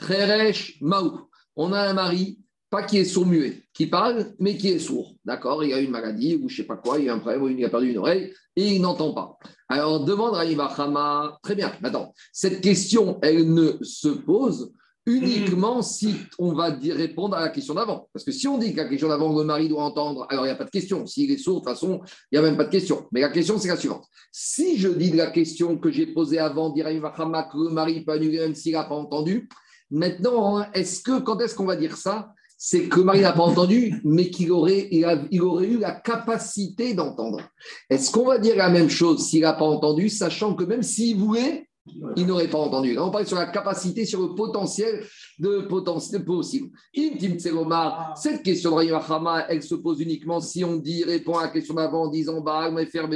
[0.00, 1.20] Cheresh Maou.
[1.54, 2.40] On a un mari
[2.70, 5.14] pas qui est sourd-muet, qui parle, mais qui est sourd.
[5.24, 7.42] D'accord Il a une maladie ou je ne sais pas quoi, il a un problème,
[7.42, 9.36] ou il a perdu une oreille et il n'entend pas.
[9.68, 14.72] Alors, demande à Ibachama, très bien, maintenant, cette question, elle ne se pose
[15.06, 18.08] uniquement si on va répondre à la question d'avant.
[18.12, 20.48] Parce que si on dit que la question d'avant, le mari doit entendre, alors il
[20.48, 21.06] n'y a pas de question.
[21.06, 22.00] S'il est sourd, de toute façon,
[22.30, 23.06] il n'y a même pas de question.
[23.10, 24.04] Mais la question, c'est la suivante.
[24.30, 28.02] Si je dis de la question que j'ai posée avant, dire à que le mari
[28.02, 29.48] peut annuler même s'il n'a pas entendu,
[29.90, 32.32] maintenant, est-ce que, quand est-ce qu'on va dire ça?
[32.62, 37.40] C'est que Marie n'a pas entendu, mais qu'il aurait, eu la capacité d'entendre.
[37.88, 41.16] Est-ce qu'on va dire la même chose s'il n'a pas entendu, sachant que même s'il
[41.16, 41.70] voulait,
[42.16, 42.98] il n'aurait pas entendu?
[42.98, 45.06] On parle sur la capacité, sur le potentiel
[45.38, 46.68] de potentiel possible.
[46.94, 51.72] Cette question de Rahim elle se pose uniquement si on dit, répond à la question
[51.72, 53.08] d'avant en disant Bah, faire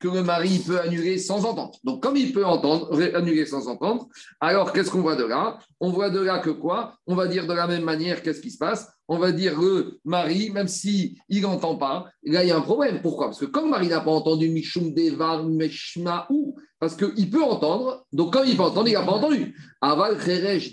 [0.00, 1.78] que le mari peut annuler sans entendre.
[1.84, 4.08] Donc, comme il peut entendre, annuler sans entendre,
[4.40, 5.58] alors qu'est-ce qu'on voit de là?
[5.78, 6.96] On voit de là que quoi?
[7.06, 8.88] On va dire de la même manière, qu'est-ce qui se passe?
[9.12, 12.60] On va dire le mari, même s'il il n'entend pas, là, il y a un
[12.60, 13.00] problème.
[13.02, 13.26] Pourquoi?
[13.26, 17.42] Parce que comme le mari n'a pas entendu Mishum Devar Meshma ou parce qu'il peut
[17.42, 19.54] entendre, donc quand il peut entendre, il n'a pas entendu.
[19.82, 20.72] Aval Kheresh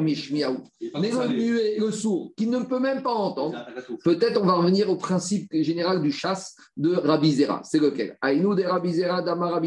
[0.00, 0.58] Mishmiaou.
[1.00, 3.66] Mais le muet, le sourd, qui ne peut même pas entendre,
[4.04, 7.62] peut-être on va revenir au principe général du chasse de Rabizera.
[7.64, 8.16] C'est lequel?
[8.20, 8.62] Aïnou de
[9.24, 9.60] Dama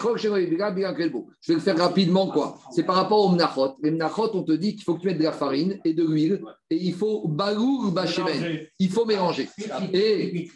[0.00, 1.26] Chok Shemo biga, biga akelbo.
[1.40, 2.58] Je vais le faire rapidement, quoi.
[2.70, 3.76] C'est par rapport au Mnachot.
[3.82, 6.04] Les Mnachot, on te dit qu'il faut que tu mettes de la farine et de
[6.04, 8.66] l'huile, et il faut balou bachemen.
[8.78, 9.48] Il faut mélanger.
[9.92, 10.48] Et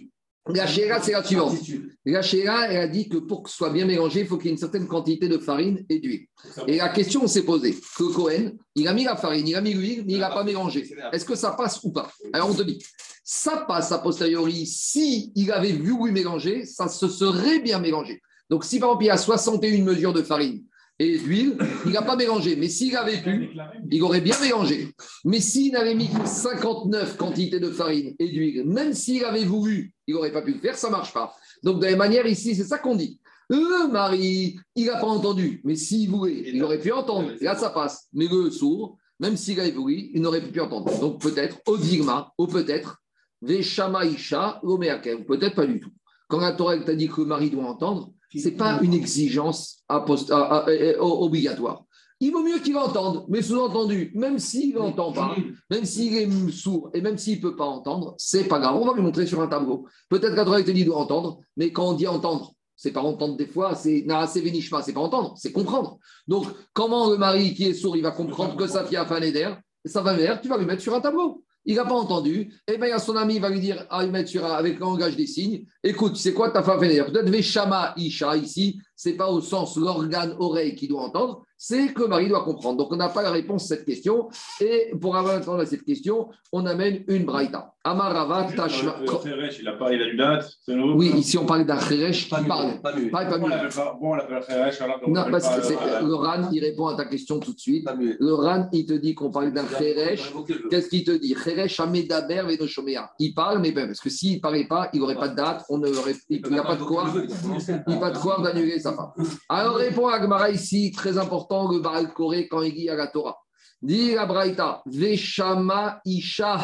[0.46, 1.58] la chéra, c'est la suivante.
[2.04, 4.46] La chéra, elle a dit que pour que ce soit bien mélangé, il faut qu'il
[4.46, 6.26] y ait une certaine quantité de farine et d'huile.
[6.66, 9.74] Et la question s'est posée que Cohen, il a mis la farine, il a mis
[9.74, 10.88] l'huile, mais il n'a pas mélangé.
[11.12, 12.10] Est-ce que ça passe ou pas?
[12.32, 12.82] Alors on te dit,
[13.22, 14.66] ça passe a posteriori.
[14.66, 18.20] Si il avait vu oui mélanger, ça se serait bien mélangé.
[18.48, 20.64] Donc si par exemple il y a 61 mesures de farine
[21.00, 22.56] et d'huile, il n'a pas mélangé.
[22.56, 23.50] Mais s'il avait pu,
[23.90, 24.94] il aurait bien mélangé.
[25.24, 29.94] Mais s'il n'avait mis que 59 quantités de farine et d'huile, même s'il avait voulu,
[30.06, 31.34] il n'aurait pas pu le faire, ça ne marche pas.
[31.62, 33.18] Donc de la même manière, ici, c'est ça qu'on dit.
[33.48, 37.32] Le mari, il n'a pas entendu, mais s'il voulait, il aurait pu entendre.
[37.40, 38.06] Là, ça passe.
[38.12, 41.00] Mais le sourd, même s'il avait voulu, il n'aurait pu entendre.
[41.00, 43.02] Donc peut-être Odigma, ou peut-être
[43.40, 45.90] Veshama Isha, ou peut-être pas du tout.
[46.28, 49.82] Quand la Torah t'a dit que le mari doit entendre, ce n'est pas une exigence
[49.88, 51.84] obligatoire.
[52.22, 55.34] Il vaut mieux qu'il entende, mais sous-entendu, même s'il n'entend pas,
[55.70, 58.76] même s'il est sourd et même s'il ne peut pas entendre, c'est pas grave.
[58.76, 59.86] On va lui montrer sur un tableau.
[60.10, 63.46] Peut-être qu'Adroit te dit doit entendre, mais quand on dit entendre, c'est pas entendre des
[63.46, 65.98] fois, c'est c'est vénishma, c'est pas entendre, c'est comprendre.
[66.28, 69.32] Donc, comment le mari qui est sourd, il va comprendre que sa fille a fané
[69.32, 72.74] d'air, ça va tu vas lui mettre sur un tableau il n'a pas entendu, et
[72.74, 76.32] eh bien son ami va lui dire, ah, avec le langage des signes, écoute, c'est
[76.32, 81.02] quoi ta femme Peut-être Veshama Isha ici, c'est pas au sens l'organe oreille qui doit
[81.02, 82.78] entendre, c'est que Marie doit comprendre.
[82.78, 84.30] Donc, on n'a pas la réponse à cette question.
[84.62, 87.74] Et pour avoir réponse à cette question, on amène une braïta.
[87.82, 88.96] Amarava Tashma.
[89.00, 92.78] il a date, Oui, ici on parle d'un Kheresh qui parle.
[92.82, 93.10] Pas mieux.
[93.10, 93.24] Pas.
[93.38, 94.80] Bon, on l'appelle Kheresh.
[95.06, 97.88] Non, parce que le RAN, il répond à ta question tout de suite.
[97.98, 100.30] Le RAN, il te dit qu'on parle d'un Kheresh.
[100.68, 101.34] Qu'est-ce qu'il te dit?
[101.78, 103.12] Amedaber Venoshomea.
[103.18, 105.64] Il parle, mais ben, parce que s'il ne parlait pas, il n'aurait pas de date,
[105.70, 107.06] on il n'y a pas de quoi.
[107.14, 109.12] Il n'y a pas de quoi d'annuler sa femme.
[109.48, 113.06] Alors, répond à Agmara ici, très important le Baal Koré quand il dit à la
[113.06, 113.38] Torah.
[113.80, 116.58] Dit la Braïta, Veshama Isha,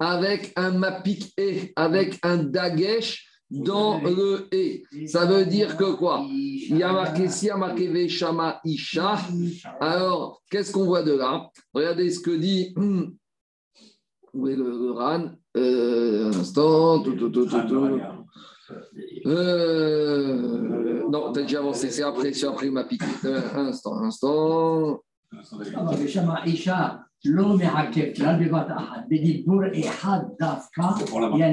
[0.00, 5.06] avec un mapik e, avec un dagesh dans le e.
[5.06, 6.24] Ça veut dire que quoi?
[6.28, 9.18] Il y a marqué, si il y a marqué Veshama Isha,
[9.80, 11.50] alors qu'est-ce qu'on voit de là?
[11.72, 12.74] Regardez ce que dit.
[14.34, 15.30] Est le, RAN?
[15.56, 17.00] Euh, Un instant.
[17.00, 17.48] Tout, tout, tout,
[19.26, 23.02] euh, non, t'as déjà avancé, c'est après, c'est après ma pique.
[23.24, 25.00] Euh, un instant,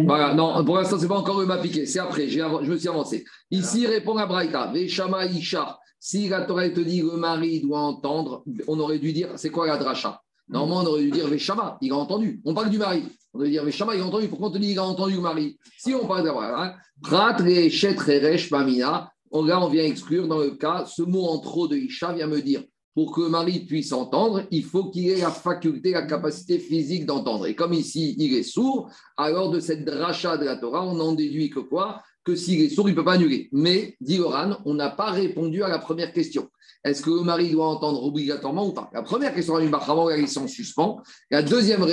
[0.05, 3.24] Voilà, non, pour l'instant, c'est pas encore ma piqué, c'est après, je me suis avancé.
[3.49, 5.80] Ici, répond à Braïta, Veshama Isha.
[5.97, 9.67] Si la Torah te dit le mari doit entendre, on aurait dû dire, c'est quoi
[9.67, 10.19] la dracha?
[10.49, 12.41] Normalement, on aurait dû dire Veshama, il a entendu.
[12.43, 13.03] On parle du mari.
[13.34, 14.28] On aurait dû dire Veshama, il a entendu.
[14.28, 15.57] Pourquoi on te dit il a entendu le mari?
[15.78, 20.51] Si on parle d'avoir, hein, Prat, Rechet, Reresh, Mamina, là, on vient exclure dans le
[20.51, 22.63] cas, ce mot en trop de Isha vient me dire
[22.94, 27.06] pour que le mari puisse entendre, il faut qu'il ait la faculté, la capacité physique
[27.06, 27.48] d'entendre.
[27.48, 31.14] Et comme ici, il est sourd, alors de cette dracha de la Torah, on en
[31.14, 32.04] déduit que quoi?
[32.24, 33.49] Que s'il est sourd, il ne peut pas annuler.
[33.51, 36.49] Mais, dit Oran, on n'a pas répondu à la première question.
[36.84, 38.89] Est-ce que le mari doit entendre obligatoirement ou pas?
[38.93, 41.01] La première question de Rabbi Bachama, elle est en suspens.
[41.30, 41.86] La deuxième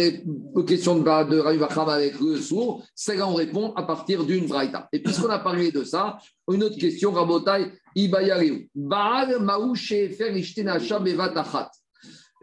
[0.66, 4.88] question de, de Rabbi avec le sourd, c'est là on répond à partir d'une braïta.
[4.92, 6.18] Et puisqu'on a parlé de ça,
[6.50, 8.60] une autre question, Rabotai, Ibayariou.
[8.74, 9.36] Baal
[9.76, 11.70] Fer Bevatachat.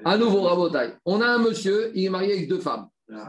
[0.04, 2.88] À nouveau, Rabotai, on a un monsieur, il est marié avec deux femmes.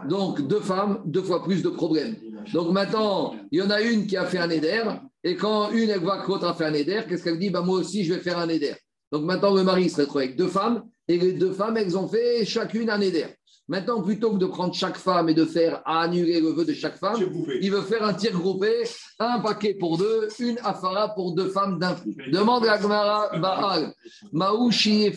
[0.09, 2.17] Donc, deux femmes, deux fois plus de problèmes.
[2.53, 4.83] Donc maintenant, il y en a une qui a fait un éder,
[5.23, 7.51] et quand une, elle voit que l'autre a fait un éder, qu'est-ce qu'elle dit?
[7.51, 8.75] Bah, Moi aussi, je vais faire un éder.
[9.13, 12.09] Donc maintenant, le mari se retrouve avec deux femmes, et les deux femmes, elles ont
[12.09, 13.27] fait chacune un éder.
[13.69, 16.99] Maintenant, plutôt que de prendre chaque femme et de faire annuler le vœu de chaque
[16.99, 17.17] femme,
[17.61, 18.85] il veut faire un tir groupé,
[19.19, 22.15] un paquet pour deux, une afara pour deux femmes d'un coup.
[22.33, 23.93] Demande à Gmara Baal,
[24.33, 25.11] Maouchi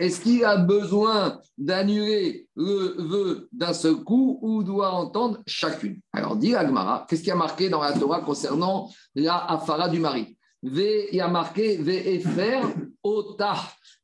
[0.00, 6.00] Est-ce qu'il a besoin d'annuler le vœu d'un seul coup ou doit entendre chacune?
[6.12, 10.36] Alors, dit Agmara, qu'est-ce qui a marqué dans la Torah concernant la afara du mari?
[10.62, 12.60] V, il y a marqué Ve'efer
[13.02, 13.54] Ota.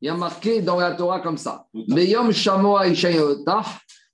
[0.01, 1.66] Il y a marqué dans la Torah comme ça.
[1.72, 3.62] Beyom Shamoa Ota.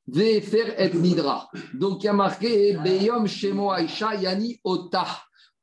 [0.06, 1.48] Ve'efer et Nidra.
[1.72, 5.06] Donc il y a marqué Beyom Shemo Isha Yani Ota.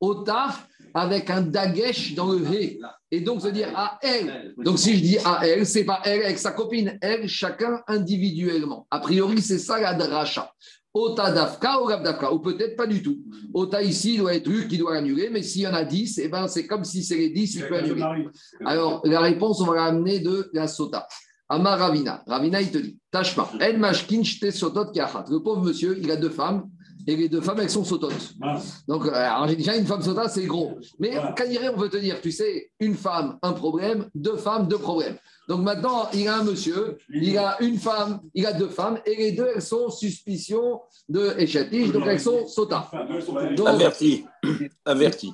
[0.00, 0.48] Ota
[0.92, 2.80] avec un dagesh dans le He.
[3.14, 4.54] Et donc, ça veut dire à elle.
[4.56, 8.86] Donc, si je dis à elle, c'est pas elle avec sa copine, elle, chacun individuellement.
[8.90, 10.50] A priori, c'est ça la dracha.
[10.94, 13.18] Ota Dafka ou Dafka, ou peut-être pas du tout.
[13.52, 16.28] Ota ici doit être lui qui doit annuler, mais s'il y en a 10, eh
[16.28, 18.02] ben, c'est comme si c'est les 10 qui peut annuler.
[18.64, 21.06] Alors, la réponse, on va l'amener de la Sota.
[21.50, 22.24] Amar Ravina.
[22.26, 26.70] Ravina, il te dit Tashma, El Mashkin Sotot Le pauvre monsieur, il a deux femmes,
[27.06, 28.34] et les deux femmes, elles sont sototes.
[28.86, 30.78] Donc, euh, déjà, une femme sota, c'est gros.
[30.98, 31.44] Mais quand
[31.74, 35.16] on veut te dire, tu sais, une femme, un problème, deux femmes, deux problèmes.
[35.48, 39.16] Donc maintenant, il a un monsieur, il a une femme, il a deux femmes, et
[39.16, 42.88] les deux, elles sont suspicion de échatiche, donc elles sont sota.
[43.66, 44.24] Averti.
[44.84, 45.32] Averti.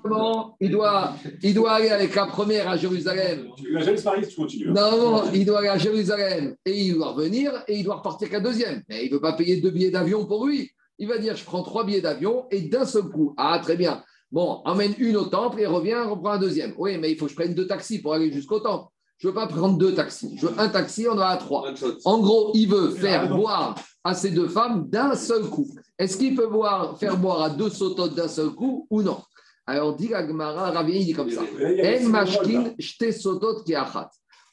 [0.60, 3.48] Il doit, il doit aller avec la première à Jérusalem.
[3.56, 4.70] Tu continues.
[4.70, 8.30] Non, non, il doit aller à Jérusalem et il doit revenir et il doit repartir
[8.30, 8.82] qu'à deuxième.
[8.88, 10.70] Mais il ne veut pas payer deux billets d'avion pour lui.
[10.98, 14.02] Il va dire, je prends trois billets d'avion et d'un seul coup, ah très bien,
[14.32, 16.74] bon, emmène une au temple et revient, reprend un deuxième.
[16.76, 18.90] Oui, mais il faut que je prenne deux taxis pour aller jusqu'au temple.
[19.18, 20.36] Je ne veux pas prendre deux taxis.
[20.36, 21.72] Je veux un taxi, on en a trois.
[22.04, 23.74] En gros, il veut faire boire
[24.04, 25.66] à ces deux femmes d'un seul coup.
[25.98, 29.18] Est-ce qu'il peut boire, faire boire à deux sototes d'un seul coup ou non?
[29.66, 31.42] Alors, dit Agmara, Ravien, il dit comme ça.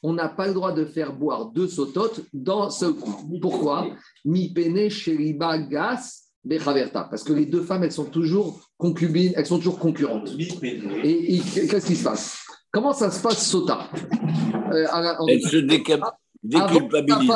[0.03, 3.39] On n'a pas le droit de faire boire deux sototes d'un seul coup.
[3.39, 3.87] Pourquoi?
[4.25, 6.24] Mi pene sheriba gas
[7.09, 10.31] parce que les deux femmes, elles sont toujours concubines, elles sont toujours concurrentes.
[11.03, 12.39] Et, qu'est-ce qui se passe?
[12.71, 13.89] Comment ça se passe, Sota?
[14.71, 14.85] Euh,
[15.27, 17.31] Elle se déculpabilise.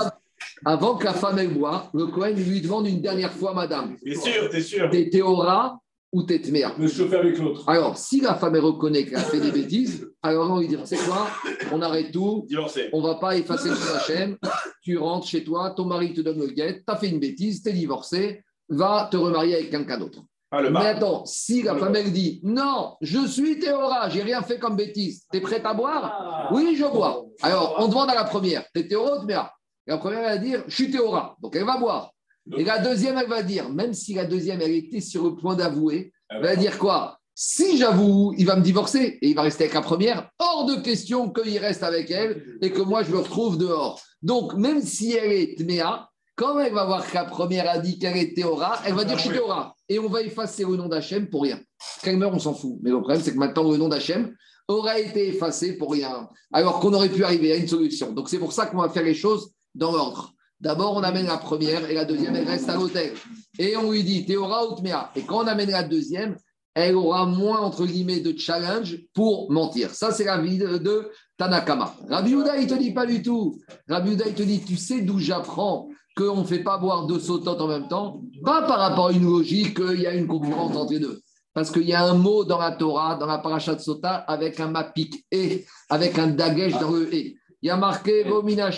[0.65, 3.95] Avant que la femme elle boit, le Cohen lui demande une dernière fois, madame.
[4.03, 4.89] T'es sûr, t'es sûr.
[4.89, 5.79] T'es Théora
[6.11, 7.63] ou t'es Tméa Me chauffer avec l'autre.
[7.67, 10.77] Alors, si la femme elle reconnaît qu'elle a fait des bêtises, alors on lui dit
[10.85, 11.27] c'est quoi?
[11.71, 12.45] On arrête tout.
[12.47, 12.89] Divorcé.
[12.93, 14.37] On va pas effacer la chaîne.
[14.81, 17.73] Tu rentres chez toi, ton mari te donne le guet, t'as fait une bêtise, t'es
[17.73, 20.21] divorcé va te remarier avec quelqu'un d'autre.
[20.51, 24.57] Ah, Mais attends, si la femme elle dit non, je suis Théora, j'ai rien fait
[24.57, 26.03] comme bêtise, t'es prête à boire?
[26.05, 26.49] Ah.
[26.51, 27.25] Oui, je bois.
[27.43, 29.53] Alors, on demande à la première, t'es Théora ou Théora
[29.85, 32.11] La première elle va dire je suis Théora, donc elle va boire.
[32.57, 35.55] Et la deuxième, elle va dire, même si la deuxième, elle était sur le point
[35.55, 37.19] d'avouer, elle va dire quoi?
[37.35, 40.29] Si j'avoue, il va me divorcer et il va rester avec la première.
[40.39, 44.01] Hors de question qu'il reste avec elle et que moi, je me retrouve dehors.
[44.21, 46.08] Donc, même si elle est Tméa,
[46.39, 49.17] quand elle va voir que la première a dit qu'elle est Théora, elle va dire
[49.17, 49.75] je suis Théora.
[49.89, 51.59] Et on va effacer le nom d'Hachem pour rien.
[52.01, 52.77] Quand elle meurt, on s'en fout.
[52.81, 54.33] Mais le problème, c'est que maintenant, le nom d'Hachem
[54.69, 56.29] aura été effacé pour rien.
[56.53, 58.13] Alors qu'on aurait pu arriver à une solution.
[58.13, 60.31] Donc, c'est pour ça qu'on va faire les choses dans l'ordre.
[60.61, 63.11] D'abord, on amène la première et la deuxième, elle reste à l'hôtel.
[63.57, 65.11] Et on lui dit Théora ou Tméa.
[65.17, 66.37] Et quand on amène la deuxième,
[66.73, 69.93] elle aura moins, entre guillemets, de challenge pour mentir.
[69.93, 71.95] Ça, c'est la vie de, Tanakama.
[72.09, 73.59] Rabbi Uda, il ne te dit pas du tout.
[73.89, 77.19] Rabbi Uda, il te dit, tu sais d'où j'apprends qu'on ne fait pas boire deux
[77.19, 80.75] sautotes en même temps, pas par rapport à une logique qu'il y a une concurrence
[80.75, 81.21] entre les deux.
[81.53, 84.59] Parce qu'il y a un mot dans la Torah, dans la paracha de Sota, avec
[84.59, 87.37] un mapik et, avec un dagesh dans le et.
[87.61, 88.69] Il y a marqué Vomina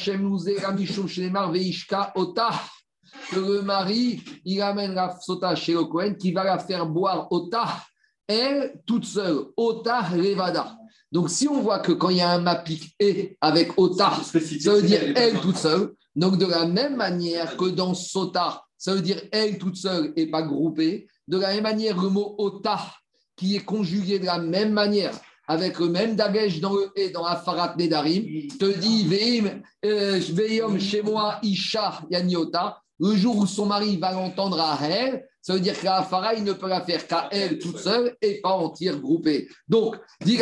[1.51, 2.51] Veishka Ota.
[3.29, 7.27] Que le mari, il amène la Sota chez le Kohen qui va la faire boire
[7.31, 7.65] Ota,
[8.25, 9.45] elle toute seule.
[9.57, 10.75] Ota Revada.
[11.11, 14.73] Donc si on voit que quand il y a un mapik et avec Ota, ça
[14.73, 15.93] veut dire elle toute seule.
[16.16, 20.28] Donc, de la même manière que dans Sota, ça veut dire elle toute seule et
[20.30, 22.80] pas groupée, de la même manière, le mot Ota,
[23.36, 25.14] qui est conjugué de la même manière,
[25.47, 30.20] avec le même dagesh dans le et dans Afarat Nedarim, te dit Veim, euh,
[30.80, 35.59] chez moi, Isha, Yaniota, le jour où son mari va l'entendre à elle, ça veut
[35.59, 38.69] dire que la il ne peut la faire qu'à elle toute seule et pas en
[38.69, 39.49] tir groupé.
[39.67, 40.39] Donc, dit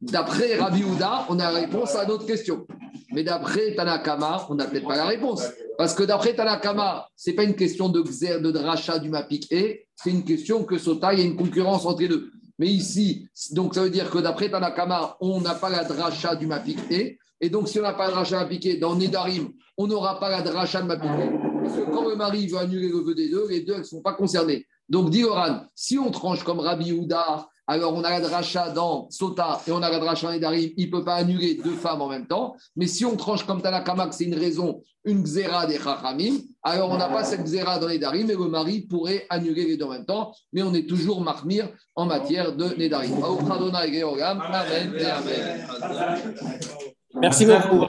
[0.00, 2.66] d'après Rabbi Houda, on a la réponse à notre question.
[3.12, 5.42] Mais d'après Tanakama, on n'a peut-être pas la réponse.
[5.78, 9.50] Parce que d'après Tanakama, ce n'est pas une question de xer, de dracha du mapik
[9.50, 12.30] et, c'est une question que Sota, il y a une concurrence entre les deux.
[12.58, 16.46] Mais ici, donc ça veut dire que d'après Tanakama, on n'a pas la dracha du
[16.46, 19.48] mapik et, Et donc, si on n'a pas de rachat appliqué dans Nedarim,
[19.78, 21.49] on n'aura pas la dracha de m'appliquer.
[21.92, 24.66] Quand le mari veut annuler le vœu des deux, les deux ne sont pas concernés.
[24.88, 29.08] Donc, dit Oran, si on tranche comme Rabbi Houda, alors on a la dracha dans
[29.10, 32.02] Sota et on a la dracha dans Nedarim, il ne peut pas annuler deux femmes
[32.02, 32.56] en même temps.
[32.74, 36.98] Mais si on tranche comme Tanakamak, c'est une raison, une xéra des Chachamim, alors on
[36.98, 40.04] n'a pas cette xéra dans Nedarim et le mari pourrait annuler les deux en même
[40.04, 40.32] temps.
[40.52, 43.22] Mais on est toujours marmire en matière de Nedarim.
[43.22, 45.66] Amen et Amen.
[47.14, 47.86] Merci beaucoup.